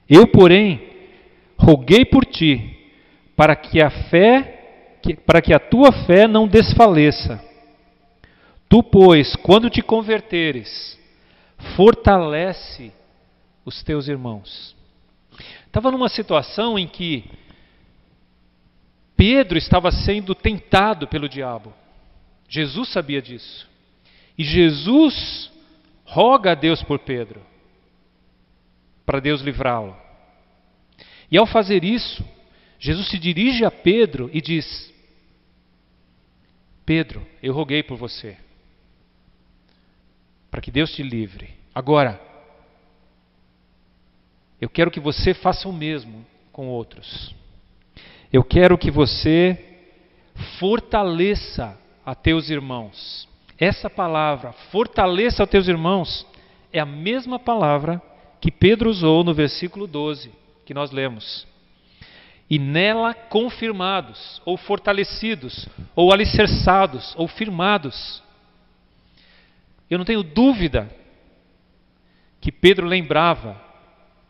Eu, 0.08 0.26
porém, 0.26 0.80
roguei 1.58 2.04
por 2.04 2.24
ti, 2.26 2.76
para 3.34 3.56
que 3.56 3.80
a 3.80 3.90
fé, 3.90 4.98
para 5.26 5.40
que 5.40 5.54
a 5.54 5.58
tua 5.58 5.90
fé 6.06 6.28
não 6.28 6.46
desfaleça. 6.46 7.42
Tu, 8.68 8.82
pois, 8.82 9.34
quando 9.36 9.70
te 9.70 9.80
converteres, 9.80 10.98
fortalece 11.76 12.92
os 13.64 13.82
teus 13.82 14.08
irmãos. 14.08 14.76
Estava 15.66 15.90
numa 15.90 16.08
situação 16.08 16.78
em 16.78 16.86
que 16.86 17.24
Pedro 19.16 19.56
estava 19.56 19.90
sendo 19.90 20.34
tentado 20.34 21.08
pelo 21.08 21.28
diabo. 21.28 21.72
Jesus 22.48 22.90
sabia 22.90 23.22
disso. 23.22 23.68
E 24.36 24.44
Jesus 24.44 25.52
roga 26.04 26.52
a 26.52 26.54
Deus 26.54 26.82
por 26.82 26.98
Pedro, 26.98 27.40
para 29.06 29.20
Deus 29.20 29.40
livrá-lo. 29.40 29.96
E 31.30 31.38
ao 31.38 31.46
fazer 31.46 31.84
isso, 31.84 32.24
Jesus 32.78 33.08
se 33.08 33.18
dirige 33.18 33.64
a 33.64 33.70
Pedro 33.70 34.28
e 34.32 34.40
diz: 34.40 34.92
Pedro, 36.84 37.26
eu 37.42 37.54
roguei 37.54 37.82
por 37.82 37.96
você, 37.96 38.36
para 40.50 40.60
que 40.60 40.70
Deus 40.70 40.92
te 40.92 41.02
livre. 41.02 41.54
Agora, 41.74 42.20
eu 44.60 44.68
quero 44.68 44.90
que 44.90 45.00
você 45.00 45.34
faça 45.34 45.68
o 45.68 45.72
mesmo 45.72 46.24
com 46.52 46.68
outros. 46.68 47.34
Eu 48.32 48.44
quero 48.44 48.78
que 48.78 48.90
você 48.90 49.58
fortaleça 50.58 51.78
a 52.04 52.14
teus 52.14 52.50
irmãos. 52.50 53.28
Essa 53.58 53.88
palavra, 53.88 54.52
fortaleça 54.70 55.42
a 55.42 55.46
teus 55.46 55.68
irmãos, 55.68 56.26
é 56.72 56.80
a 56.80 56.86
mesma 56.86 57.38
palavra 57.38 58.02
que 58.40 58.50
Pedro 58.50 58.90
usou 58.90 59.22
no 59.22 59.32
versículo 59.32 59.86
12, 59.86 60.32
que 60.66 60.74
nós 60.74 60.90
lemos. 60.90 61.46
E 62.50 62.58
nela 62.58 63.14
confirmados, 63.14 64.42
ou 64.44 64.56
fortalecidos, 64.56 65.68
ou 65.94 66.12
alicerçados, 66.12 67.14
ou 67.16 67.28
firmados. 67.28 68.22
Eu 69.88 69.98
não 69.98 70.04
tenho 70.04 70.22
dúvida 70.22 70.90
que 72.40 72.52
Pedro 72.52 72.86
lembrava 72.86 73.58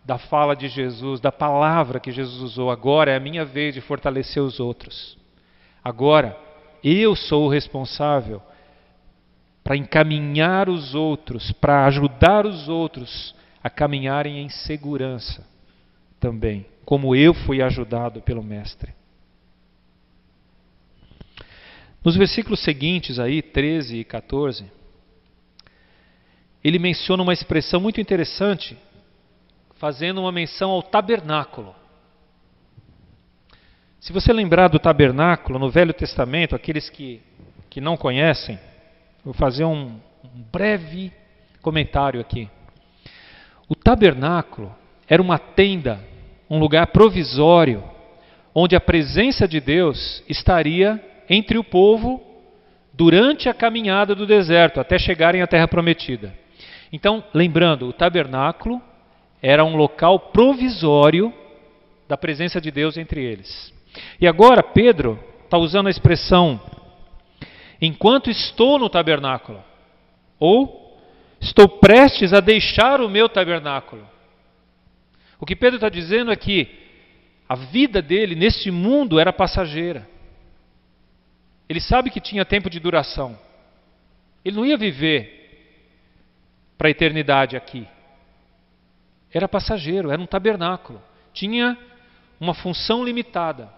da 0.04 0.18
fala 0.18 0.54
de 0.54 0.68
Jesus, 0.68 1.18
da 1.18 1.32
palavra 1.32 1.98
que 1.98 2.12
Jesus 2.12 2.42
usou. 2.42 2.70
Agora 2.70 3.10
é 3.10 3.16
a 3.16 3.20
minha 3.20 3.44
vez 3.44 3.74
de 3.74 3.80
fortalecer 3.80 4.42
os 4.42 4.60
outros. 4.60 5.16
Agora 5.82 6.38
eu 6.82 7.16
sou 7.16 7.46
o 7.46 7.48
responsável 7.48 8.42
para 9.64 9.78
encaminhar 9.78 10.68
os 10.68 10.94
outros, 10.94 11.50
para 11.52 11.86
ajudar 11.86 12.44
os 12.44 12.68
outros 12.68 13.34
a 13.62 13.70
caminharem 13.70 14.40
em 14.40 14.50
segurança 14.50 15.42
também, 16.20 16.66
como 16.84 17.16
eu 17.16 17.32
fui 17.32 17.62
ajudado 17.62 18.20
pelo 18.20 18.42
Mestre. 18.42 18.92
Nos 22.04 22.14
versículos 22.14 22.60
seguintes 22.60 23.18
aí, 23.18 23.40
13 23.40 23.96
e 23.96 24.04
14, 24.04 24.70
ele 26.62 26.78
menciona 26.78 27.22
uma 27.22 27.32
expressão 27.32 27.80
muito 27.80 27.98
interessante 27.98 28.76
fazendo 29.76 30.20
uma 30.20 30.30
menção 30.30 30.70
ao 30.70 30.82
tabernáculo. 30.82 31.74
Se 33.98 34.12
você 34.12 34.30
lembrar 34.30 34.68
do 34.68 34.78
tabernáculo 34.78 35.58
no 35.58 35.70
Velho 35.70 35.94
Testamento, 35.94 36.54
aqueles 36.54 36.90
que, 36.90 37.22
que 37.70 37.80
não 37.80 37.96
conhecem, 37.96 38.58
vou 39.24 39.32
fazer 39.34 39.64
um, 39.64 39.98
breve 40.52 41.12
comentário 41.62 42.20
aqui. 42.20 42.48
O 43.68 43.74
tabernáculo 43.74 44.74
era 45.08 45.22
uma 45.22 45.38
tenda, 45.38 46.00
um 46.50 46.58
lugar 46.58 46.88
provisório, 46.88 47.82
onde 48.54 48.76
a 48.76 48.80
presença 48.80 49.48
de 49.48 49.60
Deus 49.60 50.22
estaria 50.28 51.02
entre 51.28 51.56
o 51.56 51.64
povo 51.64 52.22
durante 52.92 53.48
a 53.48 53.54
caminhada 53.54 54.14
do 54.14 54.26
deserto, 54.26 54.78
até 54.78 54.98
chegarem 54.98 55.42
à 55.42 55.46
terra 55.46 55.66
prometida. 55.66 56.34
Então, 56.92 57.24
lembrando, 57.32 57.88
o 57.88 57.92
tabernáculo 57.92 58.80
era 59.42 59.64
um 59.64 59.74
local 59.74 60.18
provisório 60.18 61.32
da 62.06 62.16
presença 62.16 62.60
de 62.60 62.70
Deus 62.70 62.96
entre 62.96 63.24
eles. 63.24 63.72
E 64.20 64.26
agora 64.26 64.62
Pedro 64.62 65.18
está 65.44 65.58
usando 65.58 65.86
a 65.86 65.90
expressão 65.90 66.60
enquanto 67.80 68.30
estou 68.30 68.78
no 68.78 68.88
tabernáculo, 68.88 69.62
ou 70.38 70.98
estou 71.40 71.68
prestes 71.68 72.32
a 72.32 72.40
deixar 72.40 73.00
o 73.00 73.08
meu 73.08 73.28
tabernáculo. 73.28 74.06
O 75.38 75.46
que 75.46 75.56
Pedro 75.56 75.76
está 75.76 75.88
dizendo 75.88 76.32
é 76.32 76.36
que 76.36 76.68
a 77.48 77.54
vida 77.54 78.00
dele 78.00 78.34
neste 78.34 78.70
mundo 78.70 79.18
era 79.18 79.32
passageira. 79.32 80.08
Ele 81.68 81.80
sabe 81.80 82.10
que 82.10 82.20
tinha 82.20 82.44
tempo 82.44 82.70
de 82.70 82.80
duração. 82.80 83.38
Ele 84.44 84.56
não 84.56 84.66
ia 84.66 84.76
viver 84.76 85.42
para 86.76 86.88
a 86.88 86.90
eternidade 86.90 87.56
aqui 87.56 87.86
era 89.38 89.48
passageiro, 89.48 90.12
era 90.12 90.22
um 90.22 90.26
tabernáculo, 90.26 91.02
tinha 91.32 91.76
uma 92.38 92.54
função 92.54 93.04
limitada. 93.04 93.68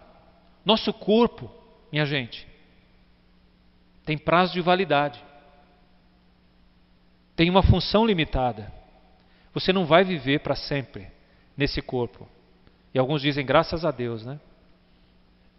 Nosso 0.64 0.92
corpo, 0.92 1.50
minha 1.90 2.04
gente, 2.04 2.46
tem 4.06 4.16
prazo 4.16 4.52
de 4.54 4.60
validade, 4.60 5.22
tem 7.34 7.50
uma 7.50 7.62
função 7.62 8.06
limitada. 8.06 8.72
Você 9.52 9.72
não 9.72 9.84
vai 9.84 10.04
viver 10.04 10.40
para 10.40 10.54
sempre 10.54 11.08
nesse 11.56 11.82
corpo. 11.82 12.26
E 12.94 12.98
alguns 12.98 13.20
dizem 13.20 13.44
graças 13.44 13.84
a 13.84 13.90
Deus, 13.90 14.24
né? 14.24 14.38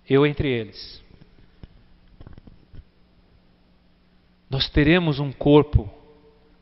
Eu 0.09 0.25
entre 0.25 0.49
eles. 0.49 1.03
Nós 4.49 4.69
teremos 4.69 5.19
um 5.19 5.31
corpo 5.31 5.91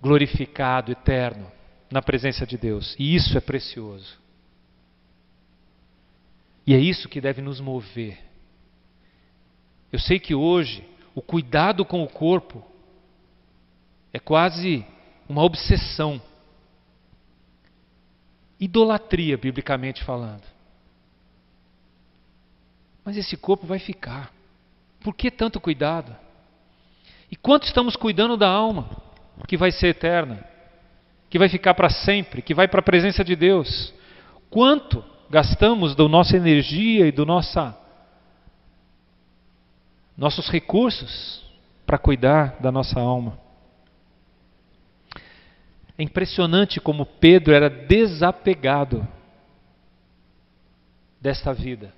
glorificado, 0.01 0.91
eterno 0.91 1.51
na 1.91 2.01
presença 2.01 2.45
de 2.47 2.57
Deus. 2.57 2.95
E 2.97 3.15
isso 3.15 3.37
é 3.37 3.41
precioso. 3.41 4.17
E 6.65 6.73
é 6.73 6.79
isso 6.79 7.07
que 7.07 7.21
deve 7.21 7.41
nos 7.41 7.59
mover. 7.59 8.17
Eu 9.91 9.99
sei 9.99 10.19
que 10.19 10.33
hoje 10.33 10.83
o 11.15 11.21
cuidado 11.21 11.83
com 11.83 12.03
o 12.03 12.07
corpo 12.07 12.63
é 14.13 14.19
quase 14.19 14.85
uma 15.27 15.41
obsessão. 15.41 16.21
Idolatria, 18.59 19.37
biblicamente 19.37 20.03
falando. 20.03 20.43
Mas 23.03 23.17
esse 23.17 23.35
corpo 23.35 23.65
vai 23.65 23.79
ficar. 23.79 24.31
Por 24.99 25.15
que 25.15 25.31
tanto 25.31 25.59
cuidado? 25.59 26.15
E 27.31 27.35
quanto 27.35 27.63
estamos 27.63 27.95
cuidando 27.95 28.37
da 28.37 28.49
alma, 28.49 28.89
que 29.47 29.57
vai 29.57 29.71
ser 29.71 29.87
eterna? 29.87 30.55
que 31.35 31.39
vai 31.39 31.49
ficar 31.49 31.73
para 31.73 31.89
sempre, 31.89 32.41
que 32.41 32.53
vai 32.53 32.65
para 32.65 32.79
a 32.79 32.83
presença 32.83 33.21
de 33.21 33.35
Deus. 33.35 33.93
Quanto 34.49 35.03
gastamos 35.29 35.93
da 35.93 36.07
nossa 36.07 36.37
energia 36.37 37.05
e 37.07 37.11
do 37.11 37.25
nossa 37.25 37.77
nossos 40.17 40.49
recursos 40.49 41.43
para 41.85 41.97
cuidar 41.97 42.57
da 42.59 42.71
nossa 42.71 42.99
alma? 42.99 43.37
É 45.97 46.03
impressionante 46.03 46.79
como 46.79 47.05
Pedro 47.05 47.53
era 47.53 47.69
desapegado 47.69 49.07
desta 51.21 51.53
vida, 51.53 51.93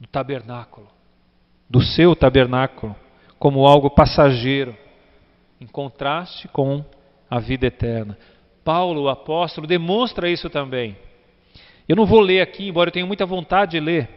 do 0.00 0.06
tabernáculo, 0.06 0.88
do 1.68 1.82
seu 1.82 2.14
tabernáculo, 2.14 2.94
como 3.38 3.66
algo 3.66 3.90
passageiro, 3.90 4.76
em 5.60 5.66
contraste 5.66 6.48
com 6.48 6.84
a 7.28 7.38
vida 7.38 7.66
eterna. 7.66 8.16
Paulo, 8.64 9.02
o 9.02 9.08
apóstolo, 9.08 9.66
demonstra 9.66 10.30
isso 10.30 10.48
também. 10.48 10.96
Eu 11.88 11.96
não 11.96 12.06
vou 12.06 12.20
ler 12.20 12.40
aqui, 12.40 12.68
embora 12.68 12.88
eu 12.88 12.92
tenha 12.92 13.06
muita 13.06 13.26
vontade 13.26 13.72
de 13.72 13.80
ler, 13.80 14.08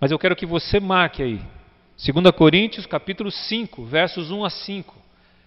mas 0.00 0.10
eu 0.10 0.18
quero 0.18 0.34
que 0.34 0.46
você 0.46 0.80
marque 0.80 1.22
aí. 1.22 1.40
2 2.02 2.30
Coríntios, 2.34 2.86
capítulo 2.86 3.30
5, 3.30 3.84
versos 3.84 4.30
1 4.30 4.44
a 4.44 4.50
5. 4.50 4.94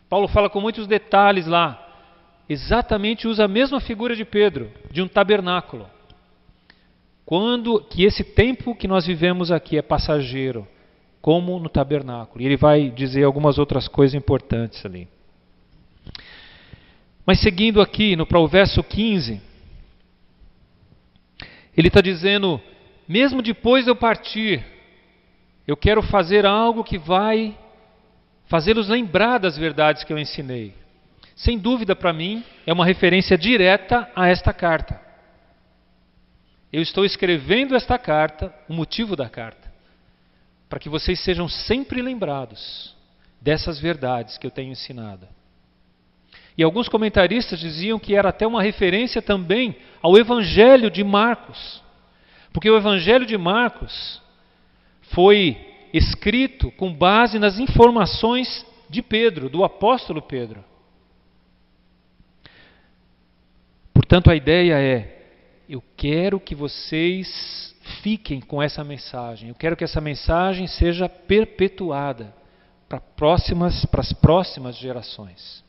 Paulo 0.07 0.27
fala 0.27 0.49
com 0.49 0.61
muitos 0.61 0.85
detalhes 0.85 1.47
lá. 1.47 1.79
Exatamente 2.47 3.27
usa 3.27 3.45
a 3.45 3.47
mesma 3.47 3.81
figura 3.81 4.15
de 4.15 4.23
Pedro, 4.23 4.71
de 4.91 5.01
um 5.01 5.07
tabernáculo. 5.07 5.87
Quando 7.25 7.79
que 7.79 8.03
esse 8.03 8.23
tempo 8.23 8.75
que 8.75 8.87
nós 8.87 9.07
vivemos 9.07 9.51
aqui 9.51 9.77
é 9.77 9.81
passageiro, 9.81 10.67
como 11.19 11.57
no 11.57 11.69
tabernáculo. 11.69 12.43
E 12.43 12.45
ele 12.45 12.57
vai 12.57 12.89
dizer 12.89 13.23
algumas 13.23 13.57
outras 13.57 13.87
coisas 13.87 14.13
importantes 14.13 14.85
ali. 14.85 15.07
Mas 17.25 17.39
seguindo 17.41 17.81
aqui 17.81 18.15
no, 18.15 18.27
para 18.27 18.39
o 18.39 18.47
verso 18.47 18.83
15, 18.83 19.41
ele 21.75 21.87
está 21.87 22.01
dizendo: 22.01 22.61
mesmo 23.07 23.41
depois 23.41 23.85
de 23.85 23.91
eu 23.91 23.95
partir, 23.95 24.63
eu 25.67 25.77
quero 25.77 26.01
fazer 26.01 26.45
algo 26.45 26.83
que 26.83 26.97
vai 26.97 27.57
fazê-los 28.45 28.87
lembrar 28.87 29.39
das 29.39 29.57
verdades 29.57 30.03
que 30.03 30.13
eu 30.13 30.19
ensinei. 30.19 30.73
Sem 31.35 31.57
dúvida, 31.57 31.95
para 31.95 32.13
mim, 32.13 32.43
é 32.65 32.73
uma 32.73 32.85
referência 32.85 33.37
direta 33.37 34.09
a 34.15 34.27
esta 34.27 34.53
carta. 34.53 35.01
Eu 36.71 36.81
estou 36.81 37.05
escrevendo 37.05 37.75
esta 37.75 37.99
carta, 37.99 38.53
o 38.67 38.73
motivo 38.73 39.15
da 39.15 39.29
carta, 39.29 39.71
para 40.67 40.79
que 40.79 40.89
vocês 40.89 41.19
sejam 41.19 41.47
sempre 41.47 42.01
lembrados 42.01 42.95
dessas 43.39 43.79
verdades 43.79 44.37
que 44.37 44.47
eu 44.47 44.51
tenho 44.51 44.71
ensinado. 44.71 45.27
E 46.57 46.63
alguns 46.63 46.87
comentaristas 46.87 47.59
diziam 47.59 47.99
que 47.99 48.15
era 48.15 48.29
até 48.29 48.47
uma 48.47 48.61
referência 48.61 49.21
também 49.21 49.75
ao 50.01 50.17
Evangelho 50.17 50.89
de 50.89 51.03
Marcos. 51.03 51.82
Porque 52.53 52.69
o 52.69 52.77
Evangelho 52.77 53.25
de 53.25 53.37
Marcos 53.37 54.21
foi 55.11 55.57
escrito 55.91 56.71
com 56.71 56.93
base 56.93 57.39
nas 57.39 57.57
informações 57.59 58.65
de 58.89 59.01
Pedro, 59.01 59.49
do 59.49 59.63
apóstolo 59.63 60.21
Pedro. 60.21 60.63
Portanto, 63.93 64.29
a 64.29 64.35
ideia 64.35 64.79
é: 64.79 65.23
eu 65.67 65.83
quero 65.97 66.39
que 66.39 66.53
vocês 66.53 67.75
fiquem 68.01 68.39
com 68.39 68.61
essa 68.61 68.83
mensagem, 68.83 69.49
eu 69.49 69.55
quero 69.55 69.75
que 69.75 69.83
essa 69.83 69.99
mensagem 69.99 70.67
seja 70.67 71.09
perpetuada 71.09 72.33
para 72.87 73.01
próximas, 73.01 73.83
para 73.85 74.01
as 74.01 74.13
próximas 74.13 74.77
gerações. 74.77 75.63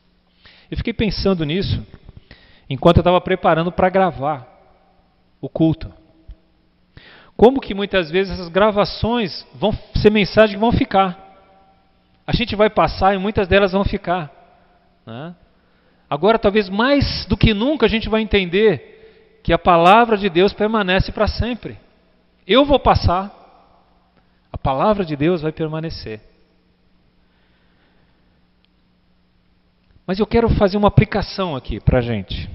Eu 0.70 0.76
fiquei 0.76 0.92
pensando 0.92 1.44
nisso 1.44 1.84
enquanto 2.68 2.98
eu 2.98 3.00
estava 3.00 3.20
preparando 3.20 3.72
para 3.72 3.88
gravar 3.88 4.46
o 5.40 5.48
culto. 5.48 6.03
Como 7.36 7.60
que 7.60 7.74
muitas 7.74 8.10
vezes 8.10 8.32
essas 8.32 8.48
gravações 8.48 9.44
vão 9.54 9.72
ser 9.96 10.10
mensagens 10.10 10.54
que 10.54 10.60
vão 10.60 10.72
ficar. 10.72 11.18
A 12.26 12.32
gente 12.32 12.54
vai 12.54 12.70
passar 12.70 13.14
e 13.14 13.18
muitas 13.18 13.48
delas 13.48 13.72
vão 13.72 13.84
ficar. 13.84 14.30
Né? 15.04 15.34
Agora, 16.08 16.38
talvez 16.38 16.68
mais 16.68 17.26
do 17.26 17.36
que 17.36 17.52
nunca, 17.52 17.86
a 17.86 17.88
gente 17.88 18.08
vai 18.08 18.22
entender 18.22 19.40
que 19.42 19.52
a 19.52 19.58
palavra 19.58 20.16
de 20.16 20.30
Deus 20.30 20.52
permanece 20.52 21.12
para 21.12 21.26
sempre. 21.26 21.76
Eu 22.46 22.64
vou 22.64 22.78
passar, 22.78 23.32
a 24.52 24.56
palavra 24.56 25.04
de 25.04 25.16
Deus 25.16 25.42
vai 25.42 25.52
permanecer. 25.52 26.20
Mas 30.06 30.18
eu 30.18 30.26
quero 30.26 30.48
fazer 30.50 30.76
uma 30.76 30.88
aplicação 30.88 31.56
aqui 31.56 31.80
para 31.80 31.98
a 31.98 32.02
gente. 32.02 32.48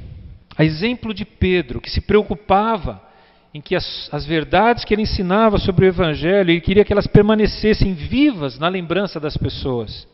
A 0.57 0.63
exemplo 0.63 1.13
de 1.13 1.25
Pedro, 1.25 1.81
que 1.81 1.89
se 1.89 2.01
preocupava 2.01 3.08
em 3.53 3.61
que 3.61 3.75
as, 3.75 4.09
as, 4.11 4.25
verdades 4.25 4.85
que 4.85 4.93
ele 4.93 5.01
ensinava 5.01 5.57
sobre 5.57 5.85
o 5.85 5.87
Evangelho, 5.87 6.51
ele 6.51 6.61
queria 6.61 6.85
que 6.85 6.93
elas 6.93 7.07
permanecessem 7.07 7.93
vivas 7.93 8.59
na 8.59 8.67
lembrança 8.67 9.19
das 9.19 9.35
pessoas, 9.35 10.07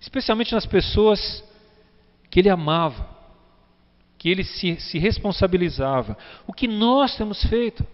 especialmente 0.00 0.52
nas 0.52 0.66
pessoas 0.66 1.44
que 2.28 2.40
ele 2.40 2.50
amava, 2.50 3.08
que 4.18 4.28
ele 4.28 4.42
se, 4.42 4.74
se 4.80 4.98
responsabilizava. 4.98 6.18
O 6.46 6.52
que 6.52 6.66
nós 6.66 7.16
temos 7.16 7.42
feito 7.44 7.86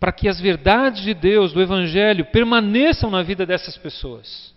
para 0.00 0.12
que 0.12 0.28
as 0.28 0.40
verdades 0.40 1.02
de 1.02 1.12
Deus, 1.12 1.52
do 1.52 1.60
Evangelho, 1.60 2.24
permaneçam 2.26 3.10
na 3.10 3.22
vida 3.22 3.44
dessas 3.44 3.76
pessoas? 3.76 4.54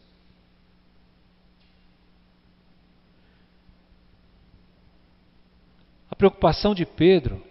A 6.09 6.15
preocupação 6.15 6.73
de 6.73 6.85
Pedro 6.85 7.50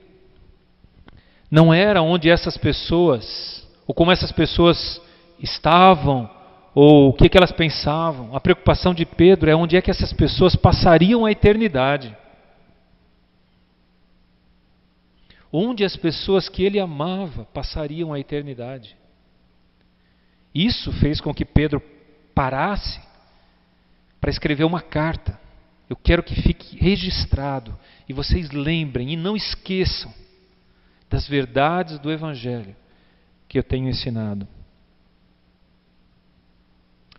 não 1.51 1.75
era 1.75 2.01
onde 2.01 2.31
essas 2.31 2.57
pessoas, 2.57 3.67
ou 3.87 3.95
como 3.95 4.13
essas 4.13 4.31
pessoas 4.31 5.01
estavam, 5.41 6.31
ou 6.73 7.09
o 7.09 7.13
que, 7.13 7.29
que 7.29 7.37
elas 7.37 7.51
pensavam. 7.51 8.37
A 8.37 8.41
preocupação 8.41 8.95
de 8.95 9.05
Pedro 9.05 9.51
é 9.51 9.57
onde 9.57 9.77
é 9.77 9.83
que 9.83 9.91
essas 9.91 10.13
pessoas 10.13 10.55
passariam 10.55 11.27
a 11.27 11.33
eternidade. 11.33 12.17
Onde 15.53 15.85
as 15.85 15.97
pessoas 15.97 16.49
que 16.49 16.63
ele 16.63 16.79
amava 16.79 17.45
passariam 17.47 18.13
a 18.13 18.21
eternidade. 18.21 18.97
Isso 20.55 20.93
fez 20.93 21.21
com 21.21 21.35
que 21.35 21.45
Pedro 21.45 21.83
parasse 22.33 23.01
para 24.21 24.31
escrever 24.31 24.63
uma 24.63 24.81
carta. 24.81 25.39
Eu 25.89 25.97
quero 25.97 26.23
que 26.23 26.41
fique 26.41 26.79
registrado 26.79 27.77
e 28.09 28.13
vocês 28.13 28.53
lembrem 28.53 29.13
e 29.13 29.17
não 29.17 29.37
esqueçam 29.37 30.13
das 31.11 31.27
verdades 31.29 31.99
do 31.99 32.11
Evangelho 32.11 32.77
que 33.49 33.59
eu 33.59 33.65
tenho 33.65 33.89
ensinado. 33.89 34.47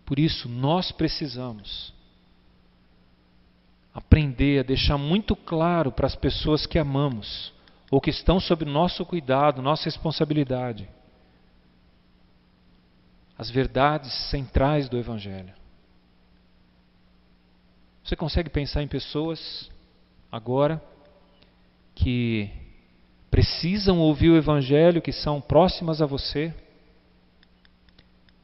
Por 0.06 0.18
isso, 0.18 0.48
nós 0.48 0.94
precisamos 0.94 1.94
aprender 3.94 4.62
a 4.62 4.64
deixar 4.64 4.98
muito 4.98 5.36
claro 5.36 5.92
para 5.92 6.08
as 6.08 6.16
pessoas 6.16 6.66
que 6.66 6.80
amamos 6.80 7.54
ou 7.92 8.00
que 8.00 8.10
estão 8.10 8.40
sob 8.40 8.64
nosso 8.64 9.06
cuidado, 9.06 9.62
nossa 9.62 9.84
responsabilidade, 9.84 10.90
as 13.38 13.50
verdades 13.50 14.14
centrais 14.30 14.88
do 14.88 14.98
Evangelho. 14.98 15.54
Você 18.06 18.16
consegue 18.16 18.50
pensar 18.50 18.82
em 18.82 18.88
pessoas 18.88 19.70
agora 20.32 20.82
que 21.94 22.61
precisam 23.32 23.98
ouvir 24.00 24.30
o 24.30 24.36
Evangelho, 24.36 25.02
que 25.02 25.14
são 25.14 25.40
próximas 25.40 26.02
a 26.02 26.06
você? 26.06 26.54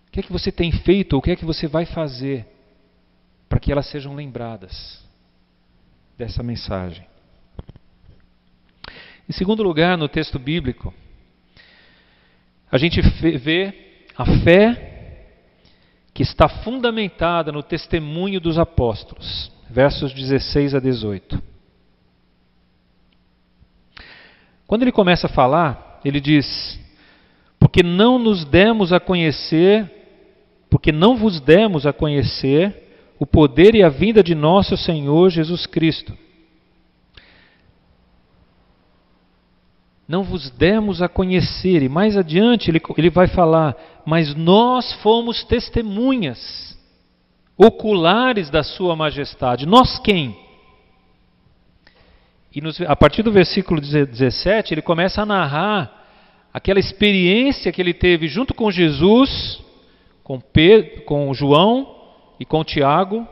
O 0.08 0.12
que 0.12 0.22
é 0.22 0.24
que 0.24 0.32
você 0.32 0.50
tem 0.50 0.72
feito 0.72 1.14
ou 1.14 1.20
o 1.20 1.22
que 1.22 1.32
é 1.32 1.36
que 1.36 1.46
você 1.46 1.68
vai 1.68 1.86
fazer 1.86 2.48
para 3.50 3.60
que 3.60 3.72
elas 3.72 3.88
sejam 3.88 4.16
lembradas 4.16 5.06
dessa 6.18 6.42
mensagem? 6.42 7.06
Em 9.30 9.34
segundo 9.34 9.62
lugar, 9.62 9.98
no 9.98 10.08
texto 10.08 10.40
bíblico, 10.40 10.94
a 12.72 12.78
gente 12.78 13.02
vê 13.02 13.74
a 14.16 14.26
fé 14.42 14.88
que 16.14 16.24
está 16.24 16.48
fundamentada 16.48 17.52
no 17.52 17.62
testemunho 17.62 18.40
dos 18.40 18.58
apóstolos, 18.58 19.52
versos 19.70 20.14
16 20.14 20.74
a 20.74 20.80
18. 20.80 21.57
Quando 24.68 24.82
ele 24.82 24.92
começa 24.92 25.28
a 25.28 25.30
falar, 25.30 26.02
ele 26.04 26.20
diz: 26.20 26.78
Porque 27.58 27.82
não 27.82 28.20
nos 28.20 28.44
demos 28.44 28.92
a 28.92 29.00
conhecer, 29.00 29.90
porque 30.70 30.92
não 30.92 31.16
vos 31.16 31.40
demos 31.40 31.88
a 31.88 31.94
conhecer 31.94 32.84
o 33.18 33.26
poder 33.26 33.74
e 33.74 33.82
a 33.82 33.90
vinda 33.90 34.22
de 34.22 34.36
nosso 34.36 34.76
Senhor 34.76 35.30
Jesus 35.30 35.66
Cristo. 35.66 36.14
Não 40.08 40.24
vos 40.24 40.50
demos 40.52 41.02
a 41.02 41.10
conhecer, 41.10 41.82
e 41.82 41.90
mais 41.90 42.16
adiante 42.16 42.70
ele, 42.70 42.82
ele 42.98 43.10
vai 43.10 43.28
falar, 43.28 43.76
mas 44.06 44.36
nós 44.36 44.94
fomos 45.02 45.44
testemunhas 45.44 46.78
oculares 47.58 48.50
da 48.50 48.64
Sua 48.64 48.96
Majestade. 48.96 49.66
Nós 49.66 50.00
quem? 50.00 50.47
E 52.54 52.62
nos, 52.62 52.80
a 52.82 52.96
partir 52.96 53.24
do 53.24 53.32
versículo 53.32 53.80
17, 53.82 54.74
ele 54.74 54.82
começa 54.82 55.22
a 55.22 55.26
narrar 55.26 56.06
aquela 56.54 56.80
experiência 56.80 57.72
que 57.72 57.82
ele 57.82 57.94
teve 57.94 58.28
junto 58.28 58.54
com 58.54 58.72
Jesus, 58.72 59.62
com, 60.24 60.40
Pedro, 60.40 61.02
com 61.02 61.34
João 61.34 61.96
e 62.40 62.46
com 62.46 62.64
Tiago, 62.64 63.28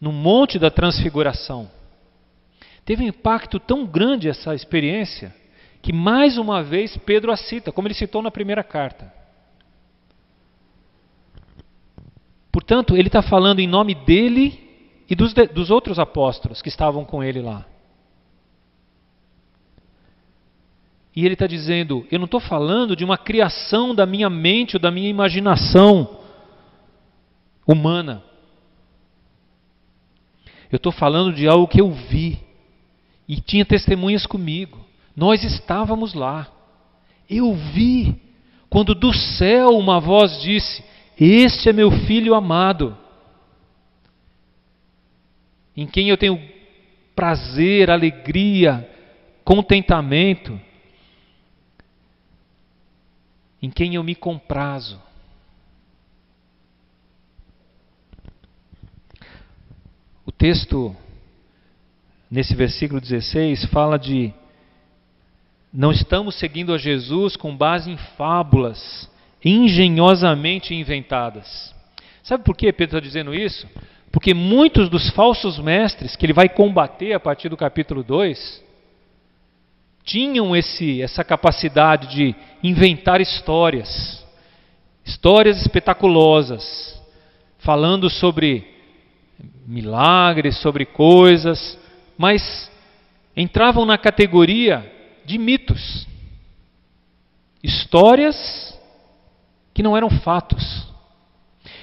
no 0.00 0.12
Monte 0.12 0.58
da 0.58 0.70
Transfiguração. 0.70 1.70
Teve 2.84 3.04
um 3.04 3.08
impacto 3.08 3.58
tão 3.58 3.86
grande 3.86 4.28
essa 4.28 4.54
experiência 4.54 5.34
que 5.80 5.92
mais 5.92 6.38
uma 6.38 6.62
vez 6.62 6.96
Pedro 6.96 7.32
a 7.32 7.36
cita, 7.36 7.72
como 7.72 7.86
ele 7.86 7.94
citou 7.94 8.20
na 8.22 8.30
primeira 8.30 8.62
carta. 8.64 9.12
Portanto, 12.50 12.96
ele 12.96 13.08
está 13.08 13.22
falando 13.22 13.60
em 13.60 13.66
nome 13.66 13.94
dele 13.94 14.67
e 15.08 15.14
dos, 15.14 15.32
dos 15.32 15.70
outros 15.70 15.98
apóstolos 15.98 16.60
que 16.60 16.68
estavam 16.68 17.04
com 17.04 17.22
ele 17.22 17.40
lá. 17.40 17.64
E 21.16 21.24
ele 21.24 21.34
está 21.34 21.46
dizendo: 21.46 22.06
eu 22.10 22.18
não 22.18 22.26
estou 22.26 22.40
falando 22.40 22.94
de 22.94 23.04
uma 23.04 23.16
criação 23.16 23.94
da 23.94 24.04
minha 24.04 24.28
mente 24.28 24.76
ou 24.76 24.80
da 24.80 24.90
minha 24.90 25.08
imaginação 25.08 26.20
humana. 27.66 28.22
Eu 30.70 30.76
estou 30.76 30.92
falando 30.92 31.32
de 31.32 31.48
algo 31.48 31.66
que 31.66 31.80
eu 31.80 31.90
vi 31.90 32.38
e 33.26 33.40
tinha 33.40 33.64
testemunhas 33.64 34.26
comigo. 34.26 34.78
Nós 35.16 35.42
estávamos 35.42 36.12
lá. 36.12 36.46
Eu 37.28 37.54
vi 37.54 38.20
quando 38.68 38.94
do 38.94 39.12
céu 39.12 39.70
uma 39.70 39.98
voz 39.98 40.40
disse: 40.42 40.84
Este 41.18 41.70
é 41.70 41.72
meu 41.72 41.90
filho 41.90 42.34
amado 42.34 42.96
em 45.80 45.86
quem 45.86 46.08
eu 46.08 46.16
tenho 46.16 46.38
prazer, 47.14 47.90
alegria, 47.90 48.88
contentamento, 49.44 50.60
em 53.62 53.70
quem 53.70 53.94
eu 53.94 54.04
me 54.04 54.14
comprazo. 54.14 55.00
texto, 60.38 60.94
nesse 62.30 62.54
versículo 62.54 63.00
16, 63.00 63.64
fala 63.66 63.98
de 63.98 64.32
não 65.72 65.90
estamos 65.90 66.38
seguindo 66.38 66.72
a 66.72 66.78
Jesus 66.78 67.36
com 67.36 67.54
base 67.54 67.90
em 67.90 67.96
fábulas 68.16 69.10
engenhosamente 69.44 70.72
inventadas. 70.72 71.74
Sabe 72.22 72.44
por 72.44 72.56
que 72.56 72.72
Pedro 72.72 72.98
está 72.98 73.00
dizendo 73.00 73.34
isso? 73.34 73.66
Porque 74.18 74.34
muitos 74.34 74.90
dos 74.90 75.10
falsos 75.10 75.60
mestres 75.60 76.16
que 76.16 76.26
ele 76.26 76.32
vai 76.32 76.48
combater 76.48 77.12
a 77.12 77.20
partir 77.20 77.48
do 77.48 77.56
capítulo 77.56 78.02
2 78.02 78.64
tinham 80.02 80.56
esse, 80.56 81.00
essa 81.00 81.22
capacidade 81.22 82.08
de 82.08 82.34
inventar 82.60 83.20
histórias, 83.20 84.26
histórias 85.04 85.60
espetaculosas, 85.60 87.00
falando 87.60 88.10
sobre 88.10 88.66
milagres, 89.64 90.58
sobre 90.58 90.84
coisas, 90.84 91.78
mas 92.18 92.68
entravam 93.36 93.84
na 93.86 93.96
categoria 93.96 94.92
de 95.24 95.38
mitos, 95.38 96.08
histórias 97.62 98.76
que 99.72 99.80
não 99.80 99.96
eram 99.96 100.10
fatos. 100.10 100.88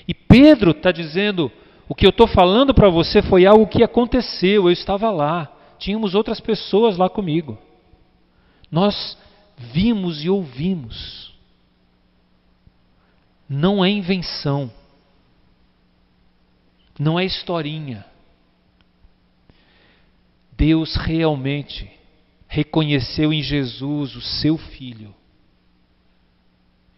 E 0.05 0.13
Pedro 0.13 0.71
está 0.71 0.91
dizendo: 0.91 1.49
o 1.87 1.93
que 1.93 2.05
eu 2.05 2.09
estou 2.09 2.27
falando 2.27 2.73
para 2.73 2.89
você 2.89 3.21
foi 3.21 3.45
algo 3.45 3.67
que 3.67 3.83
aconteceu, 3.83 4.65
eu 4.65 4.71
estava 4.71 5.11
lá, 5.11 5.51
tínhamos 5.77 6.15
outras 6.15 6.39
pessoas 6.39 6.97
lá 6.97 7.09
comigo. 7.09 7.57
Nós 8.71 9.17
vimos 9.57 10.23
e 10.23 10.29
ouvimos. 10.29 11.33
Não 13.47 13.85
é 13.85 13.89
invenção. 13.89 14.71
Não 16.99 17.19
é 17.19 17.25
historinha. 17.25 18.05
Deus 20.57 20.95
realmente 20.95 21.91
reconheceu 22.47 23.33
em 23.33 23.43
Jesus 23.43 24.15
o 24.15 24.21
seu 24.21 24.57
Filho. 24.57 25.13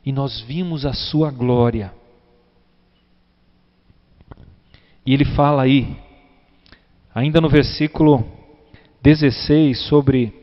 E 0.05 0.11
nós 0.11 0.39
vimos 0.39 0.85
a 0.85 0.93
sua 0.93 1.31
glória. 1.31 1.93
E 5.07 5.13
ele 5.13 5.23
fala 5.23 5.63
aí, 5.63 5.95
ainda 7.15 7.39
no 7.39 7.47
versículo 7.47 8.29
16, 9.01 9.79
sobre 9.87 10.33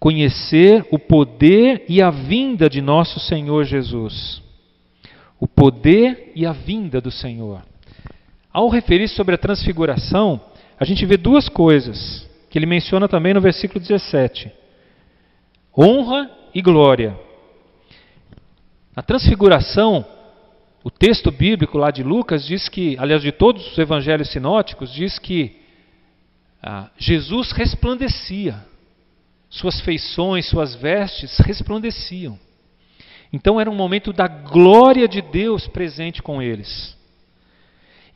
conhecer 0.00 0.86
o 0.90 0.98
poder 0.98 1.84
e 1.86 2.00
a 2.00 2.08
vinda 2.08 2.66
de 2.66 2.80
nosso 2.80 3.20
Senhor 3.20 3.64
Jesus. 3.64 4.42
O 5.38 5.46
poder 5.46 6.32
e 6.34 6.46
a 6.46 6.52
vinda 6.52 6.98
do 6.98 7.10
Senhor. 7.10 7.62
Ao 8.50 8.70
referir 8.70 9.08
sobre 9.08 9.34
a 9.34 9.38
transfiguração, 9.38 10.40
a 10.80 10.84
gente 10.86 11.04
vê 11.04 11.18
duas 11.18 11.46
coisas 11.46 12.26
que 12.48 12.58
ele 12.58 12.64
menciona 12.64 13.06
também 13.06 13.34
no 13.34 13.40
versículo 13.42 13.80
17: 13.80 14.50
honra 15.76 16.30
e 16.54 16.62
glória. 16.62 17.14
Na 18.96 19.02
transfiguração, 19.02 20.06
o 20.88 20.90
texto 20.90 21.30
bíblico 21.30 21.76
lá 21.76 21.90
de 21.90 22.02
Lucas 22.02 22.46
diz 22.46 22.66
que, 22.66 22.96
aliás, 22.98 23.20
de 23.20 23.30
todos 23.30 23.72
os 23.72 23.76
evangelhos 23.76 24.30
sinóticos, 24.30 24.90
diz 24.90 25.18
que 25.18 25.54
ah, 26.62 26.88
Jesus 26.96 27.52
resplandecia, 27.52 28.64
suas 29.50 29.82
feições, 29.82 30.48
suas 30.48 30.74
vestes 30.74 31.36
resplandeciam. 31.40 32.38
Então 33.30 33.60
era 33.60 33.70
um 33.70 33.74
momento 33.74 34.14
da 34.14 34.26
glória 34.26 35.06
de 35.06 35.20
Deus 35.20 35.66
presente 35.66 36.22
com 36.22 36.40
eles. 36.40 36.96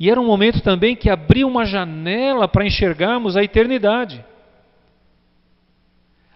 E 0.00 0.08
era 0.08 0.18
um 0.18 0.26
momento 0.26 0.62
também 0.62 0.96
que 0.96 1.10
abria 1.10 1.46
uma 1.46 1.66
janela 1.66 2.48
para 2.48 2.64
enxergarmos 2.64 3.36
a 3.36 3.44
eternidade. 3.44 4.24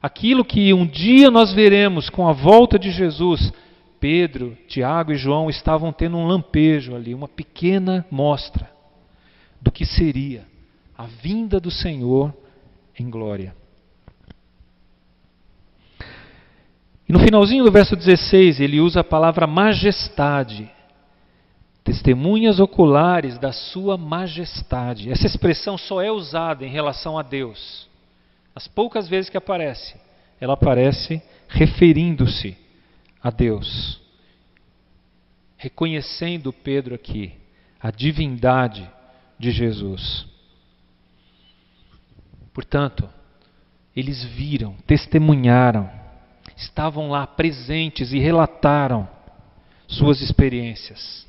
Aquilo 0.03 0.44
que 0.44 0.75
um 0.75 0.87
dia 0.87 1.31
nós 1.31 1.55
veremos 1.55 2.11
com 2.11 2.29
a 2.29 2.33
volta 2.33 2.79
de 2.79 2.90
Jesus, 2.90 3.51
Pedro, 4.00 4.56
Tiago 4.68 5.12
e 5.12 5.16
João 5.16 5.48
estavam 5.48 5.92
tendo 5.92 6.16
um 6.16 6.26
lampejo 6.26 6.94
ali, 6.94 7.14
uma 7.14 7.28
pequena 7.28 8.04
mostra 8.11 8.70
do 9.61 9.70
que 9.72 9.85
seria 9.85 10.44
a 10.96 11.04
vinda 11.04 11.59
do 11.59 11.70
Senhor 11.70 12.35
em 12.98 13.09
glória. 13.11 13.54
E 17.09 17.12
no 17.12 17.20
finalzinho 17.20 17.64
do 17.64 17.70
verso 17.70 17.94
16, 17.94 18.61
ele 18.61 18.80
usa 18.80 19.00
a 19.00 19.04
palavra 19.04 19.46
majestade 19.46 20.70
testemunhas 21.87 22.59
oculares 22.59 23.38
da 23.38 23.52
Sua 23.52 23.96
majestade. 23.96 25.09
Essa 25.09 25.24
expressão 25.24 25.78
só 25.78 26.02
é 26.02 26.11
usada 26.11 26.66
em 26.66 26.68
relação 26.68 27.16
a 27.16 27.22
Deus. 27.22 27.88
As 28.52 28.66
poucas 28.66 29.09
vezes 29.09 29.30
que 29.30 29.37
aparece, 29.37 29.94
ela 30.40 30.54
aparece 30.54 31.22
referindo-se 31.48 32.56
a 33.26 33.30
Deus. 33.30 34.00
Reconhecendo 35.56 36.52
Pedro 36.52 36.94
aqui 36.94 37.32
a 37.80 37.90
divindade 37.90 38.88
de 39.36 39.50
Jesus. 39.50 40.24
Portanto, 42.54 43.08
eles 43.96 44.22
viram, 44.22 44.76
testemunharam, 44.86 45.90
estavam 46.56 47.10
lá 47.10 47.26
presentes 47.26 48.12
e 48.12 48.20
relataram 48.20 49.08
suas 49.88 50.20
experiências. 50.20 51.26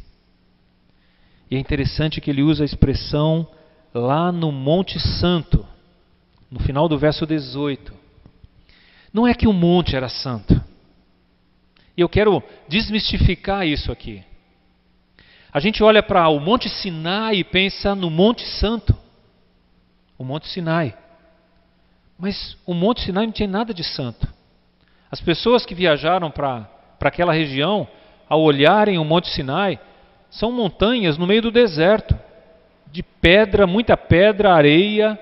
E 1.50 1.56
é 1.56 1.60
interessante 1.60 2.22
que 2.22 2.30
ele 2.30 2.44
usa 2.44 2.64
a 2.64 2.66
expressão 2.66 3.50
lá 3.92 4.32
no 4.32 4.52
Monte 4.52 5.00
Santo, 5.00 5.66
no 6.52 6.60
final 6.60 6.88
do 6.88 7.00
verso 7.00 7.26
18. 7.26 7.92
Não 9.12 9.26
é 9.26 9.34
que 9.34 9.48
o 9.48 9.54
monte 9.54 9.96
era 9.96 10.10
santo. 10.10 10.67
E 11.98 12.02
eu 12.02 12.08
quero 12.08 12.44
desmistificar 12.70 13.66
isso 13.66 13.92
aqui. 13.92 14.24
A 15.52 15.60
gente 15.60 15.84
olha 15.84 16.04
para 16.04 16.30
o 16.30 16.40
Monte 16.40 16.70
Sinai 16.70 17.38
e 17.38 17.44
pensa 17.44 17.96
no 17.96 18.12
Monte 18.12 18.46
Santo. 18.46 18.96
O 20.16 20.24
Monte 20.24 20.48
Sinai. 20.48 20.96
Mas 22.20 22.56
o 22.68 22.76
Monte 22.76 23.02
Sinai 23.02 23.26
não 23.26 23.34
tinha 23.34 23.50
nada 23.50 23.74
de 23.74 23.84
santo. 23.84 24.32
As 25.10 25.20
pessoas 25.20 25.66
que 25.66 25.74
viajaram 25.74 26.30
para 26.30 26.70
aquela 27.02 27.34
região, 27.34 27.88
ao 28.30 28.42
olharem 28.42 29.00
o 29.00 29.06
Monte 29.06 29.30
Sinai, 29.30 29.80
são 30.30 30.52
montanhas 30.52 31.18
no 31.18 31.26
meio 31.26 31.42
do 31.42 31.52
deserto, 31.52 32.16
de 32.92 33.02
pedra, 33.02 33.66
muita 33.66 33.98
pedra, 33.98 34.54
areia, 34.54 35.18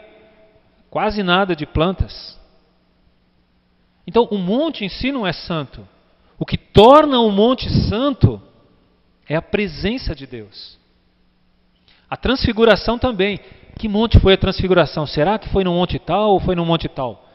quase 0.90 1.24
nada 1.24 1.56
de 1.56 1.66
plantas. 1.66 2.38
Então, 4.08 4.28
o 4.30 4.38
monte 4.38 4.84
em 4.84 4.90
si 4.90 5.12
não 5.12 5.26
é 5.26 5.32
santo. 5.32 5.88
O 6.38 6.46
que 6.46 6.58
torna 6.58 7.20
o 7.20 7.32
monte 7.32 7.70
santo 7.88 8.42
é 9.28 9.36
a 9.36 9.42
presença 9.42 10.14
de 10.14 10.28
Deus. 10.28 10.78
A 12.10 12.18
transfiguração 12.18 13.00
também. 13.00 13.40
Que 13.78 13.88
monte 13.88 14.20
foi 14.20 14.34
a 14.34 14.38
transfiguração? 14.38 15.06
Será 15.06 15.38
que 15.38 15.50
foi 15.50 15.64
no 15.64 15.74
monte 15.74 16.00
tal 16.00 16.32
ou 16.32 16.40
foi 16.40 16.56
no 16.56 16.66
monte 16.66 16.88
tal? 16.88 17.26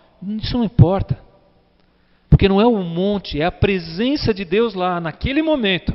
Isso 0.41 0.57
não 0.57 0.65
importa. 0.65 1.19
Porque 2.29 2.49
não 2.49 2.61
é 2.61 2.67
o 2.67 2.79
monte, 2.83 3.41
é 3.41 3.45
a 3.45 3.53
presença 3.53 4.33
de 4.33 4.45
Deus 4.45 4.73
lá, 4.75 5.01
naquele 5.01 5.43
momento 5.43 5.93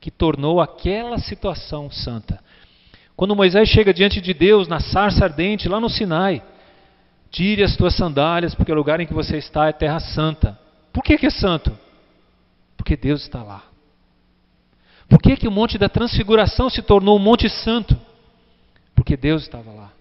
que 0.00 0.10
tornou 0.10 0.60
aquela 0.60 1.18
situação 1.18 1.90
santa. 1.90 2.42
Quando 3.14 3.36
Moisés 3.36 3.68
chega 3.68 3.92
diante 3.92 4.20
de 4.20 4.32
Deus 4.32 4.66
na 4.66 4.80
sarça 4.80 5.24
ardente, 5.24 5.68
lá 5.68 5.78
no 5.78 5.90
Sinai, 5.90 6.42
tire 7.30 7.62
as 7.62 7.76
tuas 7.76 7.94
sandálias, 7.94 8.54
porque 8.54 8.72
o 8.72 8.74
lugar 8.74 8.98
em 8.98 9.06
que 9.06 9.12
você 9.12 9.36
está 9.36 9.68
é 9.68 9.72
terra 9.72 10.00
santa. 10.00 10.58
Por 10.92 11.04
que, 11.04 11.18
que 11.18 11.26
é 11.26 11.30
santo? 11.30 11.76
Porque 12.80 12.96
Deus 12.96 13.20
está 13.20 13.42
lá. 13.42 13.62
Por 15.06 15.20
que, 15.20 15.36
que 15.36 15.46
o 15.46 15.50
monte 15.50 15.76
da 15.76 15.86
transfiguração 15.86 16.70
se 16.70 16.80
tornou 16.80 17.18
um 17.18 17.22
monte 17.22 17.46
santo? 17.46 17.94
Porque 18.94 19.18
Deus 19.18 19.42
estava 19.42 19.70
lá. 19.70 19.92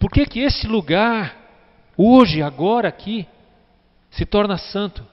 Por 0.00 0.10
que, 0.10 0.26
que 0.26 0.40
esse 0.40 0.66
lugar, 0.66 1.36
hoje, 1.96 2.42
agora 2.42 2.88
aqui, 2.88 3.24
se 4.10 4.26
torna 4.26 4.58
santo? 4.58 5.06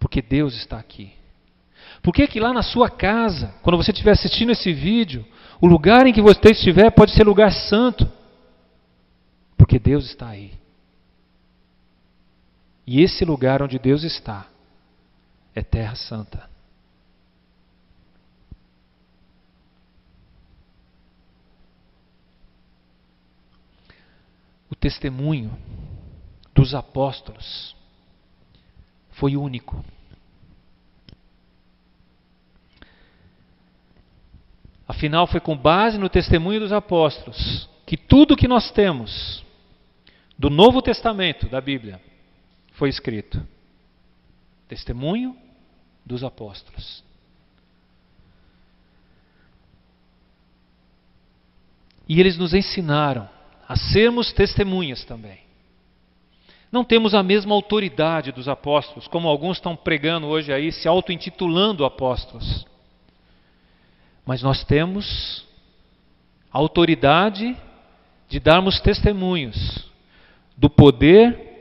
Porque 0.00 0.20
Deus 0.20 0.56
está 0.56 0.76
aqui. 0.76 1.12
Por 2.02 2.12
que, 2.12 2.26
que 2.26 2.40
lá 2.40 2.52
na 2.52 2.64
sua 2.64 2.90
casa, 2.90 3.54
quando 3.62 3.76
você 3.76 3.92
estiver 3.92 4.10
assistindo 4.10 4.50
esse 4.50 4.72
vídeo, 4.72 5.24
o 5.60 5.68
lugar 5.68 6.04
em 6.04 6.12
que 6.12 6.20
você 6.20 6.50
estiver 6.50 6.90
pode 6.90 7.12
ser 7.12 7.22
lugar 7.22 7.52
santo? 7.52 8.10
Porque 9.56 9.78
Deus 9.78 10.04
está 10.06 10.30
aí. 10.30 10.52
E 12.84 13.02
esse 13.02 13.24
lugar 13.24 13.62
onde 13.62 13.78
Deus 13.78 14.02
está 14.02 14.48
é 15.56 15.62
terra 15.62 15.96
santa. 15.96 16.50
O 24.68 24.74
testemunho 24.74 25.56
dos 26.54 26.74
apóstolos 26.74 27.74
foi 29.12 29.34
único. 29.34 29.82
Afinal, 34.86 35.26
foi 35.26 35.40
com 35.40 35.56
base 35.56 35.96
no 35.96 36.10
testemunho 36.10 36.60
dos 36.60 36.72
apóstolos 36.72 37.66
que 37.86 37.96
tudo 37.96 38.36
que 38.36 38.46
nós 38.46 38.70
temos 38.72 39.42
do 40.38 40.50
Novo 40.50 40.82
Testamento 40.82 41.48
da 41.48 41.62
Bíblia 41.62 41.98
foi 42.72 42.90
escrito. 42.90 43.40
Testemunho 44.68 45.45
dos 46.06 46.22
apóstolos. 46.22 47.04
E 52.08 52.20
eles 52.20 52.38
nos 52.38 52.54
ensinaram 52.54 53.28
a 53.68 53.74
sermos 53.74 54.32
testemunhas 54.32 55.04
também. 55.04 55.40
Não 56.70 56.84
temos 56.84 57.14
a 57.14 57.22
mesma 57.22 57.54
autoridade 57.54 58.30
dos 58.30 58.48
apóstolos, 58.48 59.08
como 59.08 59.28
alguns 59.28 59.56
estão 59.56 59.74
pregando 59.74 60.26
hoje 60.28 60.52
aí, 60.52 60.70
se 60.70 60.86
auto-intitulando 60.86 61.84
apóstolos. 61.84 62.64
Mas 64.24 64.42
nós 64.42 64.62
temos 64.64 65.44
a 66.52 66.58
autoridade 66.58 67.56
de 68.28 68.38
darmos 68.38 68.80
testemunhos 68.80 69.90
do 70.56 70.70
poder 70.70 71.60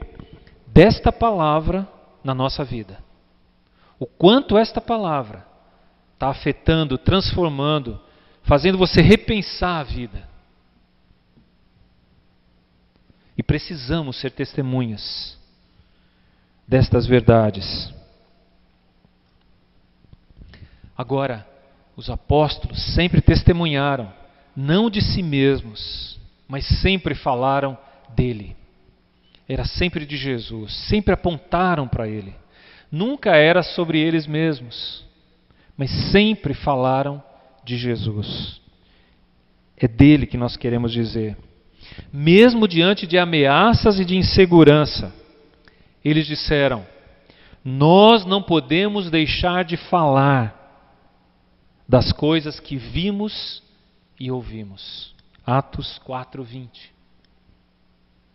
desta 0.67 1.11
palavra 1.11 1.87
na 2.23 2.33
nossa 2.33 2.63
vida. 2.63 3.04
O 3.99 4.05
quanto 4.05 4.57
esta 4.57 4.81
palavra 4.81 5.45
está 6.13 6.29
afetando, 6.29 6.97
transformando, 6.97 7.99
fazendo 8.43 8.77
você 8.77 9.01
repensar 9.01 9.79
a 9.79 9.83
vida. 9.83 10.27
E 13.37 13.43
precisamos 13.43 14.17
ser 14.17 14.31
testemunhas 14.31 15.37
destas 16.67 17.05
verdades. 17.05 17.93
Agora, 20.97 21.47
os 21.95 22.09
apóstolos 22.09 22.93
sempre 22.93 23.21
testemunharam, 23.21 24.11
não 24.55 24.89
de 24.89 25.01
si 25.01 25.21
mesmos, 25.21 26.19
mas 26.47 26.65
sempre 26.81 27.13
falaram 27.13 27.77
dele. 28.15 28.55
Era 29.47 29.65
sempre 29.65 30.05
de 30.05 30.17
Jesus, 30.17 30.73
sempre 30.87 31.13
apontaram 31.13 31.87
para 31.87 32.07
ele. 32.07 32.33
Nunca 32.95 33.35
era 33.35 33.61
sobre 33.61 33.99
eles 33.99 34.25
mesmos, 34.25 35.03
mas 35.75 35.91
sempre 36.13 36.53
falaram 36.53 37.21
de 37.61 37.75
Jesus. 37.75 38.61
É 39.75 39.85
dele 39.85 40.25
que 40.25 40.37
nós 40.37 40.55
queremos 40.55 40.93
dizer. 40.93 41.35
Mesmo 42.13 42.65
diante 42.69 43.05
de 43.05 43.17
ameaças 43.17 43.99
e 43.99 44.05
de 44.05 44.15
insegurança, 44.15 45.13
eles 46.05 46.25
disseram: 46.25 46.87
Nós 47.65 48.23
não 48.23 48.41
podemos 48.41 49.11
deixar 49.11 49.65
de 49.65 49.75
falar 49.75 50.55
das 51.85 52.13
coisas 52.13 52.61
que 52.61 52.77
vimos 52.77 53.61
e 54.17 54.31
ouvimos. 54.31 55.13
Atos 55.45 55.99
4, 56.05 56.41
20. 56.41 56.93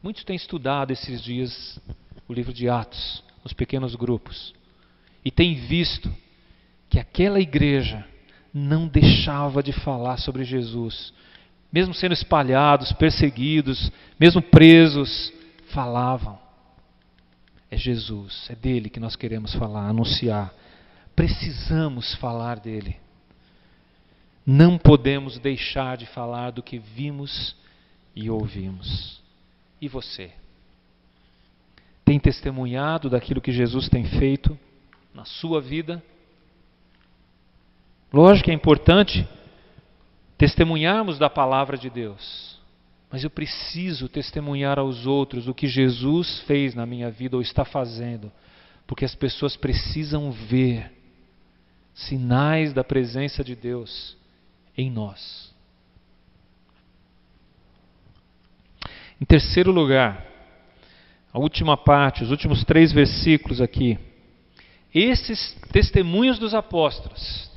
Muitos 0.02 0.22
têm 0.22 0.36
estudado 0.36 0.90
esses 0.90 1.22
dias 1.22 1.80
o 2.28 2.34
livro 2.34 2.52
de 2.52 2.68
Atos, 2.68 3.24
os 3.44 3.52
pequenos 3.52 3.94
grupos, 3.94 4.54
e 5.24 5.30
têm 5.30 5.54
visto 5.54 6.12
que 6.88 6.98
aquela 6.98 7.40
igreja 7.40 8.04
não 8.52 8.88
deixava 8.88 9.62
de 9.62 9.72
falar 9.72 10.18
sobre 10.18 10.44
Jesus, 10.44 11.12
mesmo 11.72 11.94
sendo 11.94 12.12
espalhados, 12.12 12.92
perseguidos, 12.92 13.92
mesmo 14.18 14.42
presos, 14.42 15.32
falavam. 15.72 16.38
É 17.70 17.76
Jesus, 17.76 18.48
é 18.50 18.56
dele 18.56 18.90
que 18.90 18.98
nós 18.98 19.14
queremos 19.14 19.54
falar, 19.54 19.88
anunciar. 19.88 20.52
Precisamos 21.14 22.14
falar 22.16 22.58
dele. 22.58 22.96
Não 24.44 24.76
podemos 24.76 25.38
deixar 25.38 25.96
de 25.96 26.06
falar 26.06 26.50
do 26.50 26.62
que 26.62 26.78
vimos 26.78 27.54
e 28.16 28.28
ouvimos. 28.28 29.20
E 29.80 29.86
você? 29.86 30.32
Tem 32.10 32.18
testemunhado 32.18 33.08
daquilo 33.08 33.40
que 33.40 33.52
Jesus 33.52 33.88
tem 33.88 34.04
feito 34.04 34.58
na 35.14 35.24
sua 35.24 35.60
vida? 35.60 36.02
Lógico 38.12 38.46
que 38.46 38.50
é 38.50 38.54
importante 38.54 39.28
testemunharmos 40.36 41.20
da 41.20 41.30
palavra 41.30 41.78
de 41.78 41.88
Deus, 41.88 42.58
mas 43.12 43.22
eu 43.22 43.30
preciso 43.30 44.08
testemunhar 44.08 44.76
aos 44.76 45.06
outros 45.06 45.46
o 45.46 45.54
que 45.54 45.68
Jesus 45.68 46.40
fez 46.48 46.74
na 46.74 46.84
minha 46.84 47.12
vida 47.12 47.36
ou 47.36 47.42
está 47.42 47.64
fazendo, 47.64 48.32
porque 48.88 49.04
as 49.04 49.14
pessoas 49.14 49.56
precisam 49.56 50.32
ver 50.32 50.90
sinais 51.94 52.72
da 52.72 52.82
presença 52.82 53.44
de 53.44 53.54
Deus 53.54 54.16
em 54.76 54.90
nós. 54.90 55.54
Em 59.20 59.24
terceiro 59.24 59.70
lugar, 59.70 60.28
a 61.32 61.38
última 61.38 61.76
parte, 61.76 62.24
os 62.24 62.30
últimos 62.30 62.64
três 62.64 62.92
versículos 62.92 63.60
aqui. 63.60 63.98
Esses 64.92 65.56
testemunhos 65.72 66.38
dos 66.38 66.54
apóstolos 66.54 67.50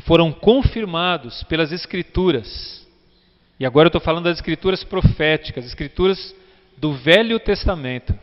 foram 0.00 0.32
confirmados 0.32 1.42
pelas 1.44 1.72
Escrituras. 1.72 2.86
E 3.58 3.66
agora 3.66 3.86
eu 3.86 3.90
estou 3.90 4.00
falando 4.00 4.24
das 4.24 4.38
Escrituras 4.38 4.82
proféticas, 4.82 5.66
Escrituras 5.66 6.34
do 6.78 6.94
Velho 6.94 7.38
Testamento. 7.38 8.18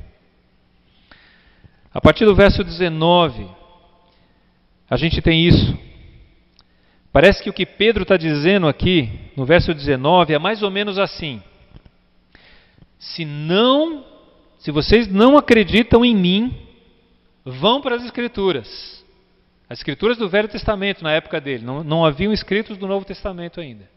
A 1.94 2.02
partir 2.02 2.26
do 2.26 2.36
verso 2.36 2.64
19, 2.64 3.48
a 4.90 4.98
gente 4.98 5.22
tem 5.22 5.46
isso. 5.46 5.78
Parece 7.12 7.44
que 7.44 7.50
o 7.50 7.54
que 7.54 7.66
Pedro 7.66 8.04
está 8.04 8.18
dizendo 8.18 8.68
aqui, 8.68 9.10
no 9.36 9.46
verso 9.46 9.74
19, 9.74 10.34
é 10.34 10.40
mais 10.40 10.64
ou 10.64 10.72
menos 10.72 10.98
assim: 10.98 11.42
Se 13.00 13.26
não, 13.26 14.04
se 14.60 14.72
vocês 14.72 15.08
não 15.08 15.38
acreditam 15.38 16.04
em 16.04 16.16
mim, 16.16 16.56
vão 17.46 17.82
para 17.82 17.96
as 17.96 18.04
Escrituras. 18.04 18.98
As 19.70 19.80
escrituras 19.80 20.18
do 20.18 20.30
Velho 20.30 20.48
Testamento 20.48 21.04
na 21.04 21.12
época 21.12 21.42
dele, 21.42 21.66
não, 21.66 21.84
não 21.84 22.06
haviam 22.06 22.32
escritos 22.32 22.78
do 22.78 22.88
Novo 22.88 23.06
Testamento 23.06 23.60
ainda. 23.60 23.90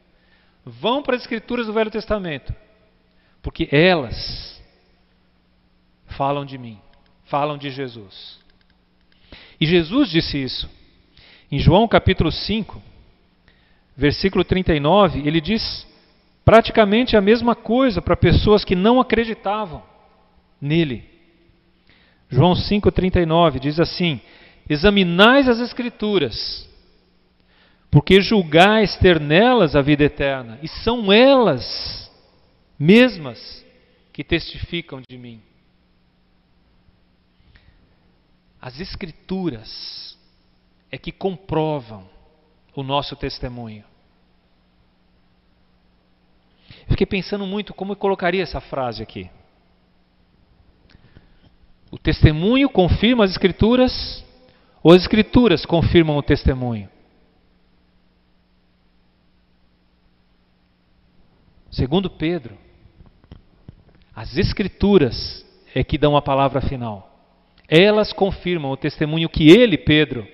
Vão 0.64 1.00
para 1.00 1.14
as 1.14 1.22
escrituras 1.22 1.66
do 1.66 1.72
Velho 1.72 1.90
Testamento, 1.90 2.52
porque 3.40 3.68
elas 3.70 4.60
falam 6.08 6.44
de 6.44 6.58
mim, 6.58 6.78
falam 7.26 7.56
de 7.56 7.70
Jesus. 7.70 8.40
E 9.60 9.66
Jesus 9.66 10.10
disse 10.10 10.42
isso. 10.42 10.68
Em 11.52 11.58
João 11.60 11.86
capítulo 11.86 12.32
5, 12.32 12.82
versículo 13.96 14.42
39, 14.42 15.20
ele 15.24 15.40
diz 15.40 15.86
praticamente 16.44 17.16
a 17.16 17.20
mesma 17.20 17.54
coisa 17.54 18.02
para 18.02 18.16
pessoas 18.16 18.64
que 18.64 18.74
não 18.74 19.00
acreditavam 19.00 19.89
nele. 20.60 21.04
João 22.28 22.52
5,39 22.52 23.58
diz 23.58 23.80
assim: 23.80 24.20
Examinais 24.68 25.48
as 25.48 25.58
Escrituras, 25.58 26.68
porque 27.90 28.20
julgais 28.20 28.96
ter 28.96 29.18
nelas 29.18 29.74
a 29.74 29.82
vida 29.82 30.04
eterna, 30.04 30.58
e 30.62 30.68
são 30.68 31.12
elas 31.12 32.10
mesmas 32.78 33.64
que 34.12 34.22
testificam 34.22 35.02
de 35.08 35.18
mim. 35.18 35.42
As 38.60 38.78
Escrituras 38.78 40.18
é 40.90 40.98
que 40.98 41.10
comprovam 41.10 42.08
o 42.74 42.82
nosso 42.82 43.16
testemunho. 43.16 43.84
Eu 46.82 46.90
fiquei 46.90 47.06
pensando 47.06 47.46
muito 47.46 47.72
como 47.72 47.92
eu 47.92 47.96
colocaria 47.96 48.42
essa 48.42 48.60
frase 48.60 49.02
aqui. 49.02 49.30
O 51.90 51.98
testemunho 51.98 52.68
confirma 52.68 53.24
as 53.24 53.30
Escrituras 53.32 54.24
ou 54.82 54.92
as 54.92 55.02
Escrituras 55.02 55.66
confirmam 55.66 56.16
o 56.16 56.22
testemunho? 56.22 56.88
Segundo 61.70 62.08
Pedro, 62.08 62.56
as 64.14 64.36
Escrituras 64.36 65.44
é 65.74 65.82
que 65.82 65.98
dão 65.98 66.16
a 66.16 66.22
palavra 66.22 66.60
final. 66.60 67.08
Elas 67.68 68.12
confirmam 68.12 68.70
o 68.72 68.76
testemunho 68.76 69.28
que 69.28 69.50
ele, 69.50 69.78
Pedro, 69.78 70.26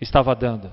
estava 0.00 0.34
dando. 0.34 0.70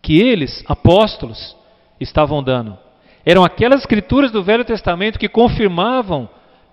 Que 0.00 0.20
eles, 0.20 0.64
apóstolos, 0.66 1.56
estavam 2.00 2.42
dando. 2.42 2.76
Eram 3.24 3.44
aquelas 3.44 3.80
escrituras 3.80 4.32
do 4.32 4.42
Velho 4.42 4.64
Testamento 4.64 5.18
que 5.18 5.28
confirmavam, 5.28 6.28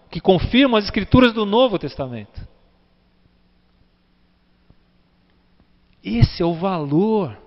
que 0.10 0.20
confirmam 0.20 0.78
as 0.78 0.86
escrituras 0.86 1.32
do 1.32 1.46
Novo 1.46 1.78
Testamento. 1.78 2.49
Esse 6.04 6.42
é 6.42 6.46
o 6.46 6.54
valor 6.54 7.38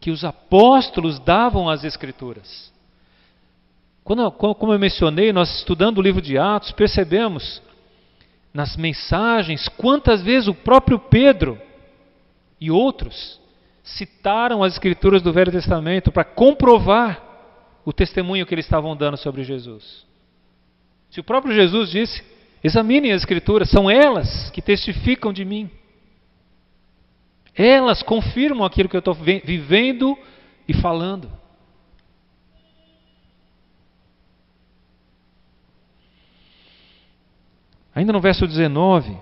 que 0.00 0.10
os 0.10 0.24
apóstolos 0.24 1.18
davam 1.18 1.68
às 1.68 1.84
Escrituras. 1.84 2.72
Quando, 4.02 4.30
como 4.32 4.72
eu 4.72 4.78
mencionei, 4.78 5.32
nós 5.32 5.58
estudando 5.58 5.98
o 5.98 6.02
livro 6.02 6.20
de 6.20 6.36
Atos, 6.36 6.72
percebemos 6.72 7.62
nas 8.52 8.76
mensagens 8.76 9.68
quantas 9.68 10.22
vezes 10.22 10.46
o 10.46 10.54
próprio 10.54 10.98
Pedro 10.98 11.58
e 12.60 12.70
outros 12.70 13.40
citaram 13.82 14.62
as 14.62 14.74
Escrituras 14.74 15.22
do 15.22 15.32
Velho 15.32 15.50
Testamento 15.50 16.12
para 16.12 16.24
comprovar 16.24 17.22
o 17.84 17.92
testemunho 17.92 18.46
que 18.46 18.54
eles 18.54 18.66
estavam 18.66 18.96
dando 18.96 19.16
sobre 19.16 19.42
Jesus? 19.42 20.06
Se 21.10 21.20
o 21.20 21.24
próprio 21.24 21.54
Jesus 21.54 21.90
disse: 21.90 22.22
examinem 22.62 23.12
as 23.12 23.22
Escrituras, 23.22 23.70
são 23.70 23.90
elas 23.90 24.50
que 24.50 24.60
testificam 24.60 25.32
de 25.32 25.44
mim. 25.44 25.70
Elas 27.56 28.02
confirmam 28.02 28.64
aquilo 28.64 28.88
que 28.88 28.96
eu 28.96 29.00
estou 29.00 29.14
vivendo 29.14 30.18
e 30.66 30.74
falando. 30.74 31.30
Ainda 37.94 38.12
no 38.12 38.20
verso 38.20 38.46
19, 38.46 39.16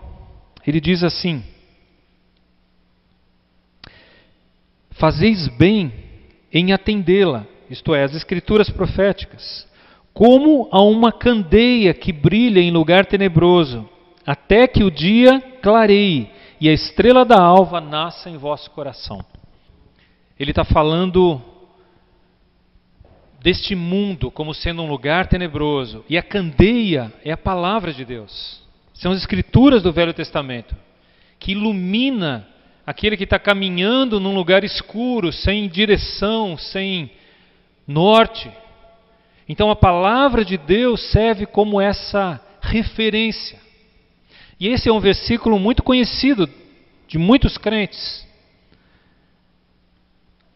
ele 0.66 0.80
diz 0.80 1.03
assim: 1.03 1.45
Fazeis 4.93 5.49
bem 5.49 5.93
em 6.51 6.72
atendê-la, 6.72 7.45
isto 7.68 7.95
é, 7.95 8.03
as 8.05 8.14
escrituras 8.14 8.70
proféticas, 8.70 9.68
como 10.14 10.68
a 10.72 10.80
uma 10.80 11.12
candeia 11.12 11.93
que 11.93 12.12
brilha 12.12 12.61
em 12.61 12.70
lugar 12.70 13.05
tenebroso, 13.05 13.87
até 14.24 14.66
que 14.66 14.83
o 14.83 14.91
dia 14.91 15.41
clareie 15.61 16.30
e 16.63 16.69
a 16.69 16.73
estrela 16.73 17.25
da 17.25 17.43
alva 17.43 17.81
nasça 17.81 18.31
em 18.31 18.37
vosso 18.37 18.71
coração. 18.71 19.21
Ele 20.39 20.53
está 20.53 20.63
falando 20.63 21.43
deste 23.41 23.75
mundo 23.75 24.31
como 24.31 24.55
sendo 24.55 24.81
um 24.81 24.89
lugar 24.89 25.27
tenebroso, 25.27 26.05
e 26.09 26.17
a 26.17 26.23
candeia 26.23 27.13
é 27.25 27.33
a 27.33 27.37
palavra 27.37 27.93
de 27.93 28.05
Deus. 28.05 28.63
São 28.95 29.11
as 29.11 29.19
escrituras 29.19 29.83
do 29.83 29.93
Velho 29.93 30.15
Testamento 30.15 30.77
que 31.37 31.51
ilumina 31.51 32.47
aquele 32.87 33.17
que 33.17 33.25
está 33.25 33.41
caminhando 33.41 34.21
num 34.21 34.33
lugar 34.33 34.63
escuro, 34.63 35.33
sem 35.33 35.69
direção, 35.69 36.57
sem 36.57 37.11
norte. 37.89 38.49
Então 39.49 39.69
a 39.69 39.75
palavra 39.75 40.45
de 40.45 40.57
Deus 40.57 41.11
serve 41.11 41.45
como 41.45 41.81
essa 41.81 42.41
referência. 42.61 43.59
E 44.63 44.69
esse 44.69 44.89
é 44.89 44.93
um 44.93 45.01
versículo 45.01 45.59
muito 45.59 45.83
conhecido 45.83 46.49
de 47.09 47.19
muitos 47.19 47.59
crentes. 47.59 48.25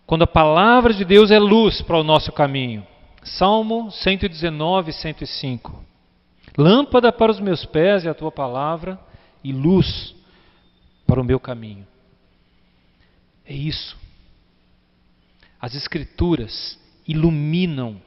Quando 0.07 0.23
a 0.23 0.29
palavra 0.29 0.95
de 0.95 1.05
Deus 1.05 1.33
é 1.33 1.41
luz 1.41 1.83
para 1.83 1.99
o 1.99 2.05
nosso 2.05 2.31
caminho. 2.31 2.87
Salmo 3.25 3.91
119, 3.91 4.93
105. 4.93 5.85
Lâmpada 6.57 7.11
para 7.11 7.33
os 7.33 7.41
meus 7.41 7.67
pés 7.67 8.07
é 8.07 8.09
a 8.09 8.15
tua 8.15 8.31
palavra 8.31 8.97
e 9.43 9.53
luz 9.53 10.15
para 11.05 11.21
o 11.21 11.25
meu 11.25 11.41
caminho. 11.41 11.85
É 13.45 13.55
isso. 13.55 13.99
As 15.61 15.75
Escrituras 15.75 16.79
iluminam 17.09 18.01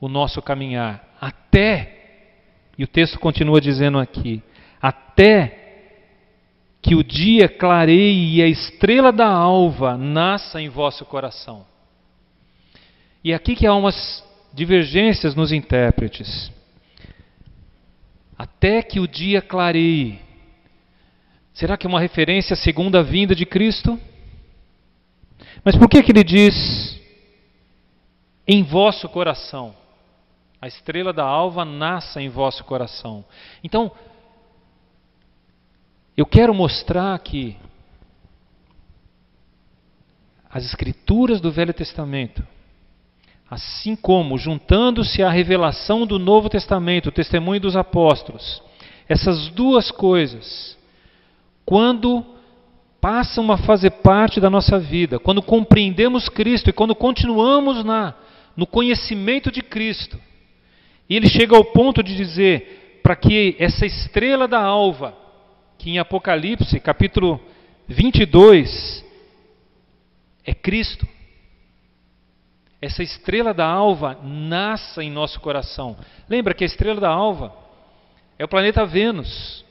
o 0.00 0.08
nosso 0.08 0.40
caminhar 0.40 1.06
até, 1.20 2.30
e 2.78 2.82
o 2.82 2.88
texto 2.88 3.18
continua 3.18 3.60
dizendo 3.60 3.98
aqui, 3.98 4.42
até 4.80 5.54
que 6.80 6.94
o 6.94 7.02
dia 7.02 7.48
clareie 7.48 8.36
e 8.36 8.42
a 8.42 8.46
estrela 8.46 9.12
da 9.12 9.28
alva 9.28 9.96
nasça 9.96 10.60
em 10.60 10.68
vosso 10.68 11.04
coração. 11.04 11.66
E 13.22 13.34
aqui 13.34 13.54
que 13.56 13.66
há 13.66 13.74
umas 13.74 14.24
divergências 14.54 15.34
nos 15.34 15.52
intérpretes 15.52 16.50
até 18.38 18.80
que 18.82 19.00
o 19.00 19.08
dia 19.08 19.42
clareie. 19.42 20.20
Será 21.52 21.76
que 21.76 21.86
é 21.86 21.90
uma 21.90 21.98
referência 21.98 22.54
à 22.54 22.56
segunda 22.56 23.02
vinda 23.02 23.34
de 23.34 23.44
Cristo? 23.44 23.98
Mas 25.64 25.74
por 25.76 25.88
que, 25.88 26.00
que 26.04 26.12
ele 26.12 26.22
diz 26.22 27.00
em 28.46 28.62
vosso 28.62 29.08
coração? 29.08 29.74
A 30.62 30.68
estrela 30.68 31.12
da 31.12 31.24
alva 31.24 31.64
nasça 31.64 32.22
em 32.22 32.28
vosso 32.28 32.62
coração. 32.62 33.24
Então, 33.62 33.90
eu 36.18 36.26
quero 36.26 36.52
mostrar 36.52 37.18
que 37.20 37.56
as 40.50 40.64
escrituras 40.64 41.40
do 41.40 41.50
Velho 41.50 41.72
Testamento 41.72 42.42
Assim 43.50 43.96
como, 43.96 44.36
juntando-se 44.36 45.22
à 45.22 45.30
revelação 45.30 46.06
do 46.06 46.18
Novo 46.18 46.50
Testamento, 46.50 47.08
o 47.08 47.12
testemunho 47.12 47.60
dos 47.60 47.76
apóstolos, 47.76 48.62
essas 49.08 49.48
duas 49.48 49.90
coisas, 49.90 50.76
quando 51.64 52.22
passam 53.00 53.50
a 53.50 53.56
fazer 53.56 53.90
parte 53.90 54.38
da 54.38 54.50
nossa 54.50 54.78
vida, 54.78 55.18
quando 55.18 55.40
compreendemos 55.40 56.28
Cristo 56.28 56.68
e 56.68 56.74
quando 56.74 56.94
continuamos 56.94 57.82
na, 57.82 58.14
no 58.54 58.66
conhecimento 58.66 59.50
de 59.50 59.62
Cristo, 59.62 60.20
e 61.08 61.16
ele 61.16 61.26
chega 61.26 61.56
ao 61.56 61.64
ponto 61.64 62.02
de 62.02 62.14
dizer 62.14 63.00
para 63.02 63.16
que 63.16 63.56
essa 63.58 63.86
estrela 63.86 64.46
da 64.46 64.60
alva, 64.60 65.16
que 65.78 65.90
em 65.90 65.98
Apocalipse, 65.98 66.80
capítulo 66.80 67.40
22, 67.86 69.04
é 70.44 70.52
Cristo, 70.52 71.06
essa 72.82 73.02
estrela 73.02 73.54
da 73.54 73.66
alva 73.66 74.18
nasça 74.22 75.02
em 75.02 75.10
nosso 75.10 75.40
coração. 75.40 75.96
Lembra 76.28 76.52
que 76.52 76.64
a 76.64 76.66
estrela 76.66 77.00
da 77.00 77.08
alva 77.08 77.54
é 78.38 78.44
o 78.44 78.48
planeta 78.48 78.84
Vênus 78.84 79.64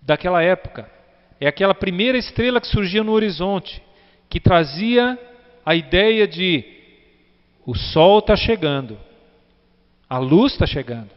daquela 0.00 0.42
época. 0.42 0.90
É 1.40 1.46
aquela 1.46 1.74
primeira 1.74 2.16
estrela 2.16 2.60
que 2.60 2.66
surgia 2.68 3.02
no 3.02 3.12
horizonte, 3.12 3.82
que 4.28 4.40
trazia 4.40 5.18
a 5.66 5.74
ideia 5.74 6.26
de 6.26 6.64
o 7.66 7.74
sol 7.74 8.18
está 8.18 8.36
chegando, 8.36 8.98
a 10.08 10.18
luz 10.18 10.52
está 10.52 10.66
chegando. 10.66 11.10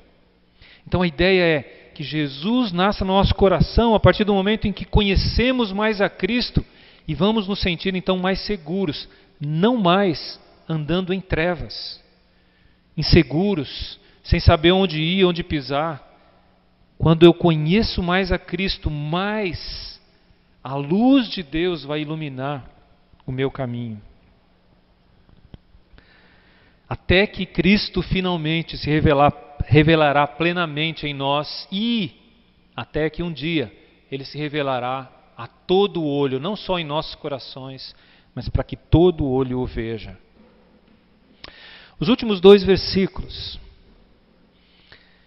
Então 0.85 1.01
a 1.01 1.07
ideia 1.07 1.43
é 1.43 1.76
que 1.97 2.03
Jesus 2.03 2.71
nasça 2.71 3.03
no 3.03 3.13
nosso 3.13 3.33
coração 3.33 3.95
a 3.95 3.99
partir 3.99 4.23
do 4.23 4.31
momento 4.31 4.67
em 4.67 4.71
que 4.71 4.85
conhecemos 4.85 5.71
mais 5.71 5.99
a 5.99 6.07
Cristo 6.07 6.63
e 7.07 7.15
vamos 7.15 7.47
nos 7.47 7.59
sentir 7.59 7.95
então 7.95 8.19
mais 8.19 8.39
seguros, 8.41 9.09
não 9.41 9.77
mais 9.77 10.39
andando 10.69 11.11
em 11.11 11.19
trevas, 11.19 11.99
inseguros, 12.95 13.99
sem 14.21 14.39
saber 14.39 14.73
onde 14.73 15.01
ir, 15.01 15.25
onde 15.25 15.43
pisar. 15.43 16.07
Quando 16.99 17.23
eu 17.23 17.33
conheço 17.33 18.03
mais 18.03 18.31
a 18.31 18.37
Cristo, 18.37 18.91
mais 18.91 19.99
a 20.63 20.75
luz 20.75 21.27
de 21.27 21.41
Deus 21.41 21.83
vai 21.83 22.01
iluminar 22.01 22.63
o 23.25 23.31
meu 23.31 23.49
caminho. 23.49 23.99
Até 26.87 27.25
que 27.25 27.43
Cristo 27.43 28.03
finalmente 28.03 28.77
se 28.77 28.87
revelar, 28.87 29.46
revelará 29.67 30.25
plenamente 30.25 31.05
em 31.05 31.13
nós 31.13 31.67
e 31.69 32.11
até 32.73 33.09
que 33.09 33.21
um 33.21 33.31
dia 33.31 33.71
ele 34.09 34.23
se 34.23 34.37
revelará 34.37 35.11
a 35.37 35.45
todo 35.45 36.05
olho, 36.05 36.39
não 36.39 36.55
só 36.55 36.79
em 36.79 36.85
nossos 36.85 37.15
corações, 37.15 37.93
mas 38.33 38.47
para 38.47 38.63
que 38.63 38.77
todo 38.77 39.27
olho 39.27 39.59
o 39.59 39.65
veja. 39.65 40.17
Os 41.99 42.07
últimos 42.07 42.39
dois 42.39 42.63
versículos 42.63 43.59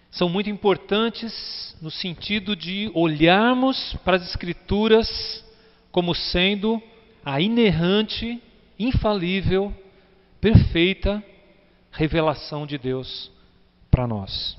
são 0.09 0.27
muito 0.27 0.49
importantes 0.49 1.77
no 1.79 1.91
sentido 1.91 2.55
de 2.55 2.91
olharmos 2.95 3.95
para 4.03 4.17
as 4.17 4.27
Escrituras 4.27 5.45
como 5.91 6.15
sendo 6.15 6.81
a 7.23 7.39
inerrante, 7.39 8.41
infalível, 8.79 9.71
perfeita 10.39 11.23
revelação 11.91 12.65
de 12.65 12.79
Deus 12.79 13.31
para 13.91 14.07
nós. 14.07 14.57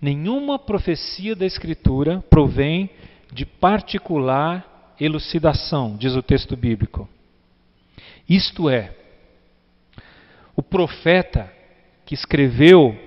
Nenhuma 0.00 0.58
profecia 0.58 1.36
da 1.36 1.46
Escritura 1.46 2.22
provém 2.28 2.90
de 3.32 3.46
particular 3.46 4.94
elucidação, 4.98 5.96
diz 5.96 6.14
o 6.14 6.22
texto 6.22 6.56
bíblico. 6.56 7.08
Isto 8.28 8.68
é, 8.68 8.92
o 10.56 10.62
profeta 10.62 11.50
que 12.04 12.14
escreveu 12.14 12.98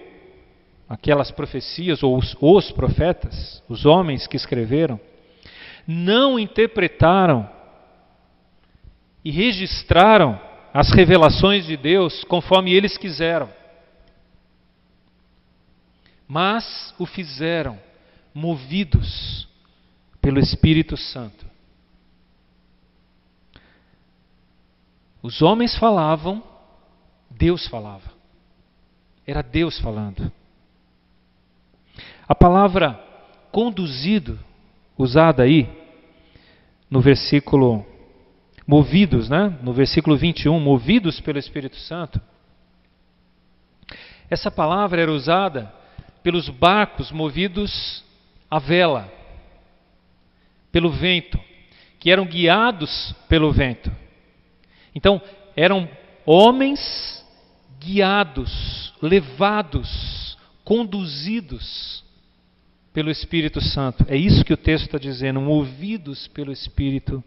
aquelas 0.88 1.32
profecias, 1.32 2.04
ou 2.04 2.18
os, 2.18 2.36
os 2.40 2.72
profetas, 2.72 3.62
os 3.68 3.86
homens 3.86 4.28
que 4.28 4.38
escreveram, 4.38 5.00
não 5.88 6.40
interpretaram 6.40 7.50
e 9.24 9.32
registraram 9.32 10.40
as 10.74 10.92
revelações 10.92 11.66
de 11.66 11.78
Deus 11.78 12.24
conforme 12.24 12.74
eles 12.74 12.98
quiseram, 12.98 13.50
mas 16.28 16.94
o 16.98 17.06
fizeram 17.06 17.80
movidos 18.34 19.48
pelo 20.22 20.40
Espírito 20.40 20.98
Santo. 20.98 21.46
Os 25.22 25.42
homens 25.42 25.76
falavam 25.78 26.44
Deus 27.30 27.68
falava. 27.68 28.12
Era 29.26 29.42
Deus 29.42 29.80
falando. 29.80 30.32
A 32.28 32.36
palavra 32.36 32.94
conduzido, 33.52 34.40
usada 34.98 35.44
aí 35.44 35.70
no 36.90 37.02
versículo 37.02 37.86
movidos, 38.66 39.30
né? 39.30 39.58
No 39.62 39.74
versículo 39.74 40.16
21, 40.16 40.60
movidos 40.60 41.20
pelo 41.20 41.40
Espírito 41.40 41.76
Santo, 41.78 42.22
Essa 44.30 44.50
palavra 44.50 45.02
era 45.02 45.12
usada 45.12 45.72
pelos 46.24 46.50
barcos 46.50 47.12
movidos 47.12 48.04
à 48.50 48.58
vela, 48.58 49.12
pelo 50.72 50.90
vento, 50.90 51.40
que 52.00 52.10
eram 52.10 52.26
guiados 52.26 53.14
pelo 53.28 53.52
vento. 53.52 53.92
Então, 54.96 55.22
eram 55.56 55.88
homens 56.26 57.24
guiados, 57.80 58.94
levados, 59.02 60.38
conduzidos 60.64 62.04
pelo 62.94 63.12
Espírito 63.12 63.60
Santo. 63.60 64.06
É 64.08 64.16
isso 64.16 64.46
que 64.46 64.54
o 64.54 64.58
texto 64.58 64.86
está 64.86 64.98
dizendo, 64.98 65.42
movidos 65.42 66.28
pelo 66.30 66.52
Espírito 66.52 67.24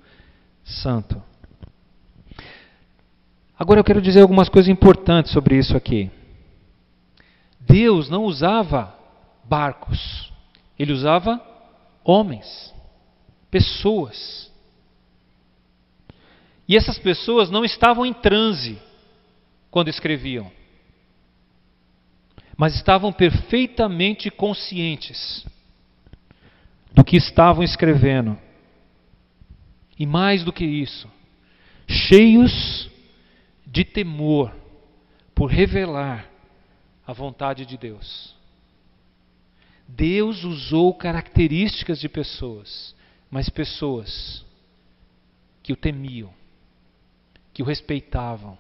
Santo. 0.64 1.22
Agora 3.58 3.80
eu 3.80 3.84
quero 3.84 4.02
dizer 4.02 4.20
algumas 4.20 4.48
coisas 4.48 4.70
importantes 4.70 5.32
sobre 5.32 5.56
isso 5.56 5.76
aqui. 5.76 6.10
Deus 7.66 8.08
não 8.08 8.24
usava 8.24 8.96
barcos, 9.44 10.32
ele 10.78 10.92
usava 10.92 11.40
homens, 12.04 12.72
pessoas. 13.50 14.52
E 16.68 16.76
essas 16.76 16.98
pessoas 16.98 17.50
não 17.50 17.64
estavam 17.64 18.06
em 18.06 18.12
transe 18.12 18.78
quando 19.70 19.88
escreviam, 19.88 20.50
mas 22.56 22.74
estavam 22.74 23.12
perfeitamente 23.12 24.30
conscientes 24.30 25.44
do 26.92 27.04
que 27.04 27.16
estavam 27.16 27.62
escrevendo. 27.62 28.38
E 29.98 30.06
mais 30.06 30.44
do 30.44 30.52
que 30.52 30.64
isso, 30.64 31.10
cheios 31.88 32.90
de 33.66 33.84
temor 33.84 34.52
por 35.34 35.46
revelar 35.46 36.35
a 37.06 37.12
vontade 37.12 37.64
de 37.64 37.76
Deus. 37.76 38.34
Deus 39.88 40.42
usou 40.42 40.92
características 40.92 42.00
de 42.00 42.08
pessoas, 42.08 42.94
mas 43.30 43.48
pessoas 43.48 44.44
que 45.62 45.72
o 45.72 45.76
temiam, 45.76 46.30
que 47.54 47.62
o 47.62 47.66
respeitavam, 47.66 48.58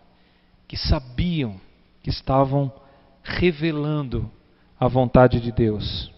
que 0.68 0.76
sabiam 0.76 1.60
que 2.02 2.10
estavam 2.10 2.72
revelando 3.22 4.30
a 4.78 4.86
vontade 4.86 5.40
de 5.40 5.50
Deus. 5.50 6.12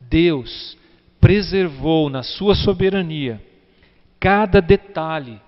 Deus 0.00 0.76
preservou 1.20 2.08
na 2.08 2.22
sua 2.22 2.54
soberania 2.54 3.44
cada 4.18 4.60
detalhe 4.60 5.40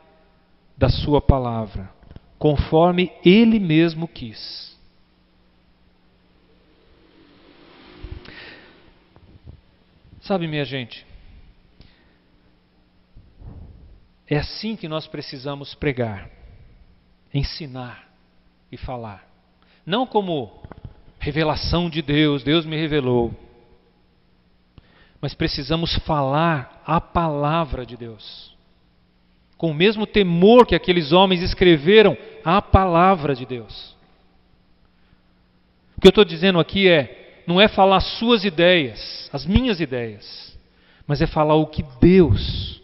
da 0.76 0.88
sua 0.88 1.20
palavra 1.20 1.90
conforme 2.38 3.12
ele 3.24 3.60
mesmo 3.60 4.08
quis. 4.08 4.71
Sabe, 10.22 10.46
minha 10.46 10.64
gente, 10.64 11.04
é 14.26 14.38
assim 14.38 14.76
que 14.76 14.88
nós 14.88 15.06
precisamos 15.06 15.74
pregar, 15.74 16.30
ensinar 17.34 18.08
e 18.70 18.76
falar. 18.76 19.28
Não 19.84 20.06
como 20.06 20.62
revelação 21.18 21.90
de 21.90 22.00
Deus, 22.00 22.42
Deus 22.42 22.64
me 22.64 22.76
revelou. 22.76 23.34
Mas 25.20 25.34
precisamos 25.34 25.94
falar 26.06 26.82
a 26.86 27.00
palavra 27.00 27.84
de 27.84 27.96
Deus 27.96 28.52
com 29.62 29.70
o 29.70 29.74
mesmo 29.74 30.08
temor 30.08 30.66
que 30.66 30.74
aqueles 30.74 31.12
homens 31.12 31.40
escreveram 31.40 32.18
a 32.44 32.60
palavra 32.60 33.32
de 33.32 33.46
Deus. 33.46 33.94
O 35.96 36.00
que 36.00 36.08
eu 36.08 36.10
estou 36.10 36.24
dizendo 36.24 36.58
aqui 36.58 36.88
é, 36.88 37.21
não 37.46 37.60
é 37.60 37.68
falar 37.68 38.00
suas 38.00 38.44
ideias, 38.44 39.28
as 39.32 39.44
minhas 39.44 39.80
ideias, 39.80 40.56
mas 41.06 41.20
é 41.20 41.26
falar 41.26 41.54
o 41.54 41.66
que 41.66 41.84
Deus 42.00 42.80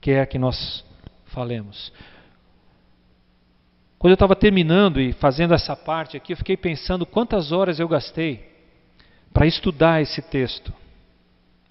quer 0.00 0.26
que 0.26 0.38
nós 0.38 0.84
falemos. 1.26 1.92
Quando 3.98 4.12
eu 4.12 4.14
estava 4.14 4.34
terminando 4.34 5.00
e 5.00 5.12
fazendo 5.12 5.54
essa 5.54 5.76
parte 5.76 6.16
aqui, 6.16 6.32
eu 6.32 6.36
fiquei 6.36 6.56
pensando 6.56 7.06
quantas 7.06 7.52
horas 7.52 7.78
eu 7.78 7.88
gastei 7.88 8.50
para 9.32 9.46
estudar 9.46 10.02
esse 10.02 10.20
texto, 10.20 10.72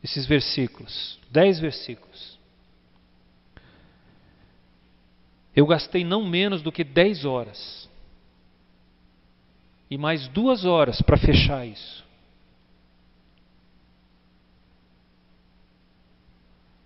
esses 0.03 0.25
versículos, 0.25 1.19
dez 1.29 1.59
versículos. 1.59 2.31
eu 5.55 5.65
gastei 5.65 6.03
não 6.03 6.25
menos 6.25 6.61
do 6.61 6.71
que 6.71 6.83
10 6.83 7.25
horas. 7.25 7.80
E 9.91 9.97
mais 9.97 10.27
duas 10.29 10.63
horas 10.63 11.01
para 11.01 11.17
fechar 11.17 11.67
isso. 11.67 12.03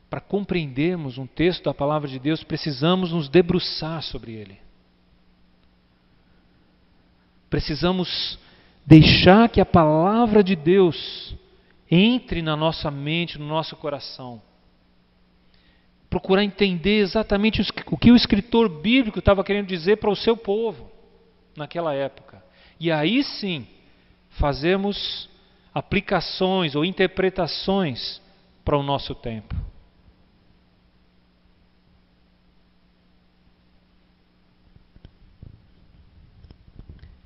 Para 0.09 0.19
compreendermos 0.19 1.17
um 1.19 1.27
texto 1.27 1.65
da 1.65 1.73
palavra 1.73 2.09
de 2.09 2.17
Deus, 2.17 2.43
precisamos 2.43 3.11
nos 3.11 3.29
debruçar 3.29 4.01
sobre 4.01 4.33
ele. 4.33 4.57
Precisamos 7.49 8.39
deixar 8.85 9.47
que 9.49 9.61
a 9.61 9.65
palavra 9.65 10.43
de 10.43 10.55
Deus 10.55 11.35
entre 11.89 12.41
na 12.41 12.55
nossa 12.55 12.89
mente, 12.89 13.37
no 13.37 13.45
nosso 13.45 13.75
coração 13.75 14.41
procurar 16.15 16.45
entender 16.45 16.99
exatamente 16.99 17.61
o 17.87 17.97
que 17.97 18.09
o 18.09 18.15
escritor 18.15 18.69
bíblico 18.69 19.19
estava 19.19 19.43
querendo 19.43 19.67
dizer 19.67 19.97
para 19.97 20.09
o 20.09 20.15
seu 20.15 20.37
povo 20.37 20.89
naquela 21.57 21.93
época. 21.93 22.41
E 22.79 22.91
aí 22.91 23.23
sim, 23.23 23.67
fazemos 24.31 25.29
aplicações 25.73 26.75
ou 26.75 26.85
interpretações 26.85 28.21
para 28.63 28.77
o 28.77 28.83
nosso 28.83 29.13
tempo. 29.13 29.55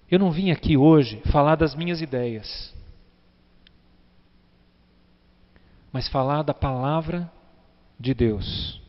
Eu 0.10 0.18
não 0.18 0.32
vim 0.32 0.50
aqui 0.50 0.76
hoje 0.76 1.22
falar 1.32 1.56
das 1.56 1.76
minhas 1.76 2.02
ideias, 2.02 2.74
mas 5.92 6.08
falar 6.08 6.42
da 6.42 6.54
palavra 6.54 7.32
de 8.00 8.16
Deus, 8.16 8.82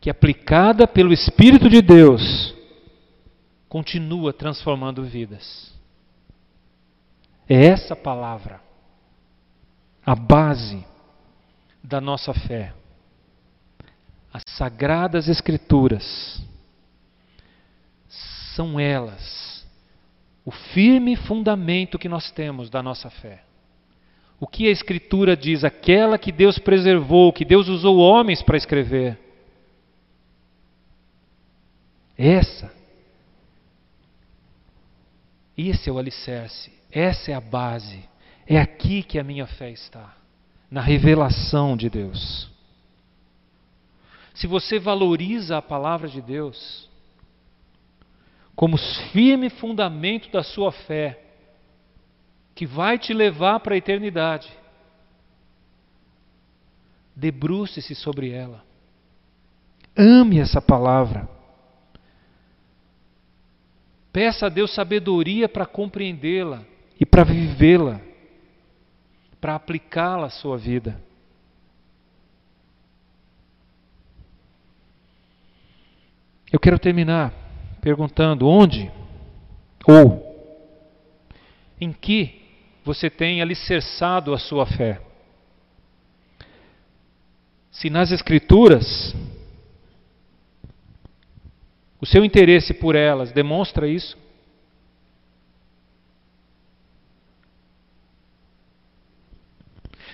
que 0.00 0.08
aplicada 0.08 0.86
pelo 0.86 1.12
Espírito 1.12 1.68
de 1.68 1.82
Deus, 1.82 2.53
continua 3.74 4.32
transformando 4.32 5.02
vidas. 5.02 5.74
É 7.48 7.66
essa 7.66 7.96
palavra 7.96 8.60
a 10.06 10.14
base 10.14 10.86
da 11.82 12.00
nossa 12.00 12.32
fé. 12.32 12.72
As 14.32 14.44
sagradas 14.56 15.28
Escrituras 15.28 16.40
são 18.54 18.78
elas 18.78 19.66
o 20.44 20.52
firme 20.52 21.16
fundamento 21.16 21.98
que 21.98 22.08
nós 22.08 22.30
temos 22.30 22.70
da 22.70 22.80
nossa 22.80 23.10
fé. 23.10 23.42
O 24.38 24.46
que 24.46 24.68
a 24.68 24.70
Escritura 24.70 25.36
diz? 25.36 25.64
Aquela 25.64 26.16
que 26.16 26.30
Deus 26.30 26.60
preservou, 26.60 27.32
que 27.32 27.44
Deus 27.44 27.66
usou 27.66 27.98
homens 27.98 28.40
para 28.40 28.56
escrever. 28.56 29.18
Essa. 32.16 32.73
Esse 35.56 35.88
é 35.88 35.92
o 35.92 35.98
alicerce, 35.98 36.72
essa 36.90 37.30
é 37.30 37.34
a 37.34 37.40
base. 37.40 38.02
É 38.46 38.60
aqui 38.60 39.02
que 39.02 39.18
a 39.18 39.24
minha 39.24 39.46
fé 39.46 39.70
está 39.70 40.14
na 40.70 40.80
revelação 40.80 41.76
de 41.76 41.88
Deus. 41.88 42.50
Se 44.34 44.46
você 44.46 44.78
valoriza 44.78 45.56
a 45.56 45.62
palavra 45.62 46.08
de 46.08 46.20
Deus 46.20 46.90
como 48.56 48.76
firme 49.12 49.50
fundamento 49.50 50.30
da 50.30 50.42
sua 50.42 50.72
fé, 50.72 51.20
que 52.54 52.66
vai 52.66 52.98
te 52.98 53.12
levar 53.12 53.60
para 53.60 53.74
a 53.74 53.78
eternidade. 53.78 54.52
Debruce-se 57.16 57.94
sobre 57.94 58.30
ela. 58.30 58.64
Ame 59.96 60.38
essa 60.38 60.60
palavra. 60.60 61.28
Peça 64.14 64.46
a 64.46 64.48
Deus 64.48 64.72
sabedoria 64.72 65.48
para 65.48 65.66
compreendê-la 65.66 66.64
e 67.00 67.04
para 67.04 67.24
vivê-la, 67.24 68.00
para 69.40 69.56
aplicá-la 69.56 70.28
à 70.28 70.30
sua 70.30 70.56
vida. 70.56 71.02
Eu 76.52 76.60
quero 76.60 76.78
terminar 76.78 77.34
perguntando 77.80 78.46
onde 78.46 78.88
ou 79.84 80.32
em 81.80 81.92
que 81.92 82.40
você 82.84 83.10
tem 83.10 83.42
alicerçado 83.42 84.32
a 84.32 84.38
sua 84.38 84.64
fé. 84.64 85.00
Se 87.72 87.90
nas 87.90 88.12
Escrituras 88.12 89.12
o 92.00 92.06
seu 92.06 92.24
interesse 92.24 92.74
por 92.74 92.94
elas 92.94 93.32
demonstra 93.32 93.88
isso? 93.88 94.16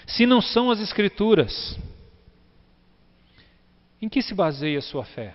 Se 0.07 0.27
não 0.27 0.41
são 0.41 0.71
as 0.71 0.81
Escrituras, 0.81 1.79
em 4.03 4.09
que 4.09 4.23
se 4.23 4.35
baseia 4.35 4.79
a 4.79 4.83
sua 4.83 5.05
fé? 5.05 5.35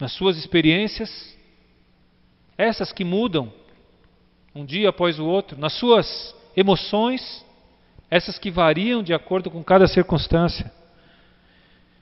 Nas 0.00 0.12
suas 0.12 0.36
experiências? 0.36 1.36
Essas 2.56 2.92
que 2.92 3.04
mudam 3.04 3.52
um 4.54 4.64
dia 4.64 4.88
após 4.88 5.18
o 5.18 5.24
outro? 5.24 5.58
Nas 5.58 5.74
suas 5.74 6.34
emoções? 6.56 7.44
Essas 8.10 8.38
que 8.38 8.50
variam 8.50 9.02
de 9.02 9.12
acordo 9.12 9.50
com 9.50 9.62
cada 9.62 9.86
circunstância? 9.86 10.72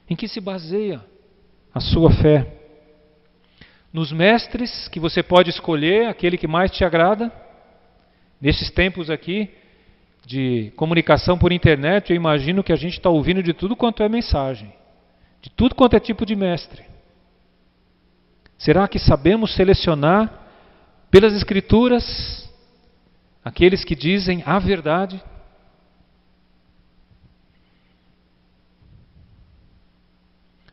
Em 0.09 0.17
que 0.17 0.29
se 0.29 0.41
baseia 0.41 1.05
a 1.75 1.81
sua 1.81 2.11
fé? 2.11 2.62
Nos 3.93 4.11
mestres 4.11 4.89
que 4.89 4.99
você 4.99 5.23
pode 5.23 5.51
escolher, 5.51 6.07
aquele 6.07 6.39
que 6.39 6.47
mais 6.47 6.71
te 6.71 6.85
agrada? 6.85 7.31
Nesses 8.41 8.71
tempos 8.71 9.11
aqui 9.11 9.51
de 10.25 10.73
comunicação 10.77 11.37
por 11.37 11.53
internet, 11.53 12.11
eu 12.11 12.17
imagino 12.17 12.63
que 12.63 12.73
a 12.73 12.77
gente 12.77 12.95
está 12.95 13.11
ouvindo 13.11 13.43
de 13.43 13.53
tudo 13.53 13.77
quanto 13.77 14.03
é 14.03 14.09
mensagem 14.09 14.73
de 15.43 15.51
tudo 15.51 15.75
quanto 15.75 15.97
é 15.97 16.01
tipo 16.01 16.25
de 16.25 16.37
mestre. 16.37 16.85
Será 18.57 18.87
que 18.87 19.01
sabemos 19.01 19.55
selecionar 19.57 20.33
pelas 21.11 21.35
Escrituras 21.35 22.49
aqueles 23.45 23.85
que 23.85 23.97
dizem 23.97 24.41
a 24.47 24.61
verdade? 24.61 25.21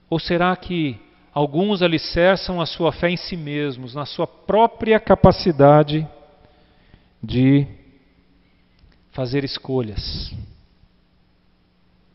Ou 0.08 0.20
será 0.20 0.56
que 0.56 1.00
alguns 1.34 1.82
alicerçam 1.82 2.60
a 2.60 2.66
sua 2.66 2.92
fé 2.92 3.10
em 3.10 3.18
si 3.18 3.38
mesmos, 3.38 3.94
na 3.94 4.06
sua 4.06 4.28
própria 4.28 5.00
capacidade 5.00 6.08
de 7.22 7.68
fazer 9.12 9.44
escolhas 9.44 10.34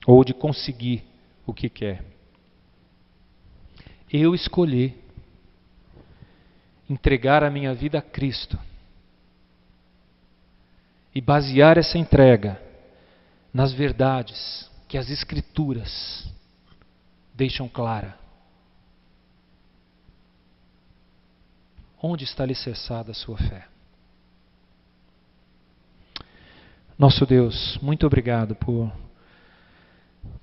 ou 0.07 0.25
de 0.25 0.35
conseguir 0.35 1.05
o 1.47 1.53
que 1.53 1.69
quer? 1.69 2.15
eu 4.17 4.33
escolhi 4.33 4.95
entregar 6.89 7.43
a 7.43 7.51
minha 7.51 7.75
vida 7.75 7.99
a 7.99 8.03
Cristo 8.03 8.57
e 11.12 11.21
basear 11.21 11.79
essa 11.79 11.99
entrega 11.99 12.61
nas 13.53 13.73
verdades 13.73 14.71
que 14.87 14.97
as 14.97 15.11
Escrituras 15.11 16.31
deixam 17.35 17.69
clara. 17.69 18.17
Onde 22.07 22.25
está 22.25 22.43
alicerçada 22.43 23.13
a 23.13 23.15
sua 23.15 23.39
fé? 23.39 23.67
Nosso 26.99 27.25
Deus, 27.25 27.79
muito 27.81 28.07
obrigado 28.07 28.55
por 28.55 28.93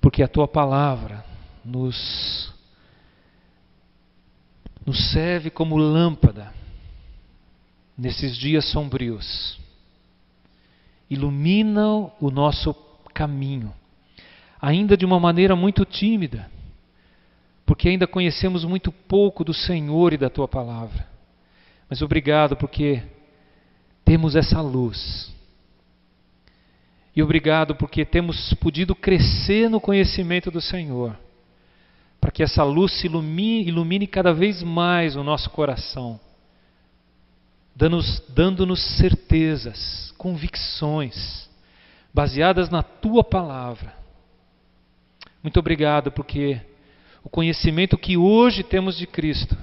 porque 0.00 0.24
a 0.24 0.28
tua 0.28 0.48
palavra 0.48 1.24
nos 1.64 2.52
nos 4.84 5.12
serve 5.12 5.50
como 5.50 5.76
lâmpada 5.76 6.52
nesses 7.96 8.36
dias 8.36 8.68
sombrios. 8.72 9.56
Ilumina 11.08 12.10
o 12.20 12.28
nosso 12.32 12.74
caminho, 13.14 13.72
ainda 14.60 14.96
de 14.96 15.04
uma 15.04 15.20
maneira 15.20 15.54
muito 15.54 15.84
tímida, 15.84 16.50
porque 17.64 17.88
ainda 17.88 18.08
conhecemos 18.08 18.64
muito 18.64 18.90
pouco 18.90 19.44
do 19.44 19.54
Senhor 19.54 20.12
e 20.12 20.18
da 20.18 20.28
tua 20.28 20.48
palavra. 20.48 21.11
Mas 21.92 22.00
obrigado 22.00 22.56
porque 22.56 23.02
temos 24.02 24.34
essa 24.34 24.62
luz. 24.62 25.30
E 27.14 27.22
obrigado 27.22 27.74
porque 27.74 28.02
temos 28.02 28.54
podido 28.54 28.94
crescer 28.94 29.68
no 29.68 29.78
conhecimento 29.78 30.50
do 30.50 30.58
Senhor 30.58 31.14
para 32.18 32.30
que 32.30 32.42
essa 32.42 32.64
luz 32.64 33.04
ilumine, 33.04 33.68
ilumine 33.68 34.06
cada 34.06 34.32
vez 34.32 34.62
mais 34.62 35.16
o 35.16 35.22
nosso 35.22 35.50
coração, 35.50 36.18
dando-nos 37.76 38.22
dando 38.26 38.74
certezas, 38.74 40.14
convicções, 40.16 41.46
baseadas 42.14 42.70
na 42.70 42.82
tua 42.82 43.22
palavra. 43.22 43.94
Muito 45.42 45.60
obrigado, 45.60 46.10
porque 46.10 46.58
o 47.22 47.28
conhecimento 47.28 47.98
que 47.98 48.16
hoje 48.16 48.62
temos 48.62 48.96
de 48.96 49.06
Cristo 49.06 49.54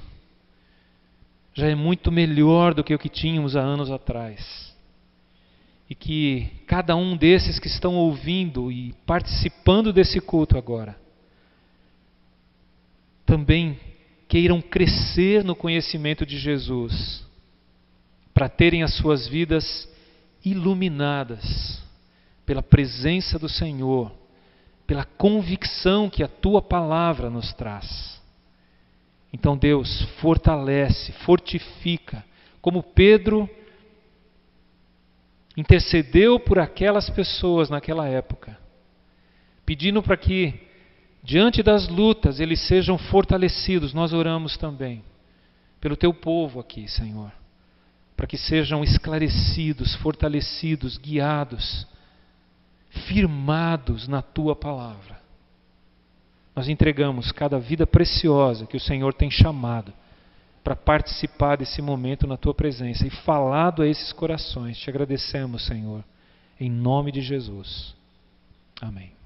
já 1.60 1.68
é 1.68 1.76
muito 1.76 2.12
melhor 2.12 2.74
do 2.74 2.84
que 2.84 2.94
o 2.94 3.00
que 3.00 3.10
tínhamos 3.10 3.56
há 3.56 3.62
anos 3.62 3.92
atrás. 3.92 4.74
E 5.90 5.96
que 5.96 6.48
cada 6.66 6.96
um 6.96 7.18
desses 7.18 7.60
que 7.60 7.68
estão 7.68 7.96
ouvindo 7.96 8.72
e 8.72 8.94
participando 9.06 9.92
desse 9.92 10.22
culto 10.22 10.58
agora, 10.58 10.96
também 13.26 13.80
queiram 14.28 14.62
crescer 14.62 15.44
no 15.44 15.56
conhecimento 15.56 16.26
de 16.26 16.38
Jesus, 16.38 17.26
para 18.34 18.48
terem 18.48 18.84
as 18.84 18.96
suas 18.96 19.28
vidas 19.28 19.90
iluminadas 20.46 21.82
pela 22.46 22.64
presença 22.64 23.38
do 23.38 23.50
Senhor, 23.50 24.12
pela 24.88 25.04
convicção 25.04 26.10
que 26.10 26.24
a 26.24 26.28
tua 26.28 26.62
palavra 26.62 27.30
nos 27.30 27.54
traz. 27.54 28.19
Então, 29.32 29.58
Deus, 29.58 30.02
fortalece, 30.20 31.12
fortifica, 31.12 32.26
como 32.62 32.82
Pedro 32.82 33.50
intercedeu 35.56 36.40
por 36.40 36.58
aquelas 36.58 37.10
pessoas 37.10 37.70
naquela 37.70 38.08
época, 38.08 38.58
pedindo 39.66 40.02
para 40.02 40.18
que 40.18 40.68
diante 41.24 41.62
das 41.62 41.88
lutas, 41.88 42.40
eles 42.40 42.60
sejam 42.62 42.98
fortalecidos. 42.98 43.94
Nós 43.94 44.14
oramos 44.14 44.58
também 44.58 45.04
pelo 45.80 45.96
teu 45.96 46.14
povo 46.14 46.60
aqui, 46.60 46.88
Senhor, 46.88 47.32
para 48.16 48.28
que 48.28 48.38
sejam 48.38 48.84
esclarecidos, 48.84 49.96
fortalecidos, 49.96 50.98
guiados, 50.98 51.88
firmados 53.08 54.08
na 54.08 54.22
tua 54.22 54.56
palavra. 54.56 55.19
Nós 56.60 56.68
entregamos 56.68 57.32
cada 57.32 57.58
vida 57.58 57.88
preciosa 57.88 58.66
que 58.66 58.76
o 58.76 58.82
Senhor 58.82 59.14
tem 59.14 59.32
chamado 59.32 59.94
para 60.62 60.76
participar 60.76 61.56
desse 61.56 61.82
momento 61.82 62.28
na 62.28 62.36
tua 62.36 62.54
presença 62.54 63.08
e 63.08 63.10
falado 63.10 63.82
a 63.82 63.88
esses 63.88 64.12
corações. 64.12 64.78
Te 64.78 64.90
agradecemos, 64.90 65.66
Senhor, 65.66 66.04
em 66.60 66.70
nome 66.70 67.14
de 67.14 67.22
Jesus. 67.22 67.96
Amém. 68.82 69.19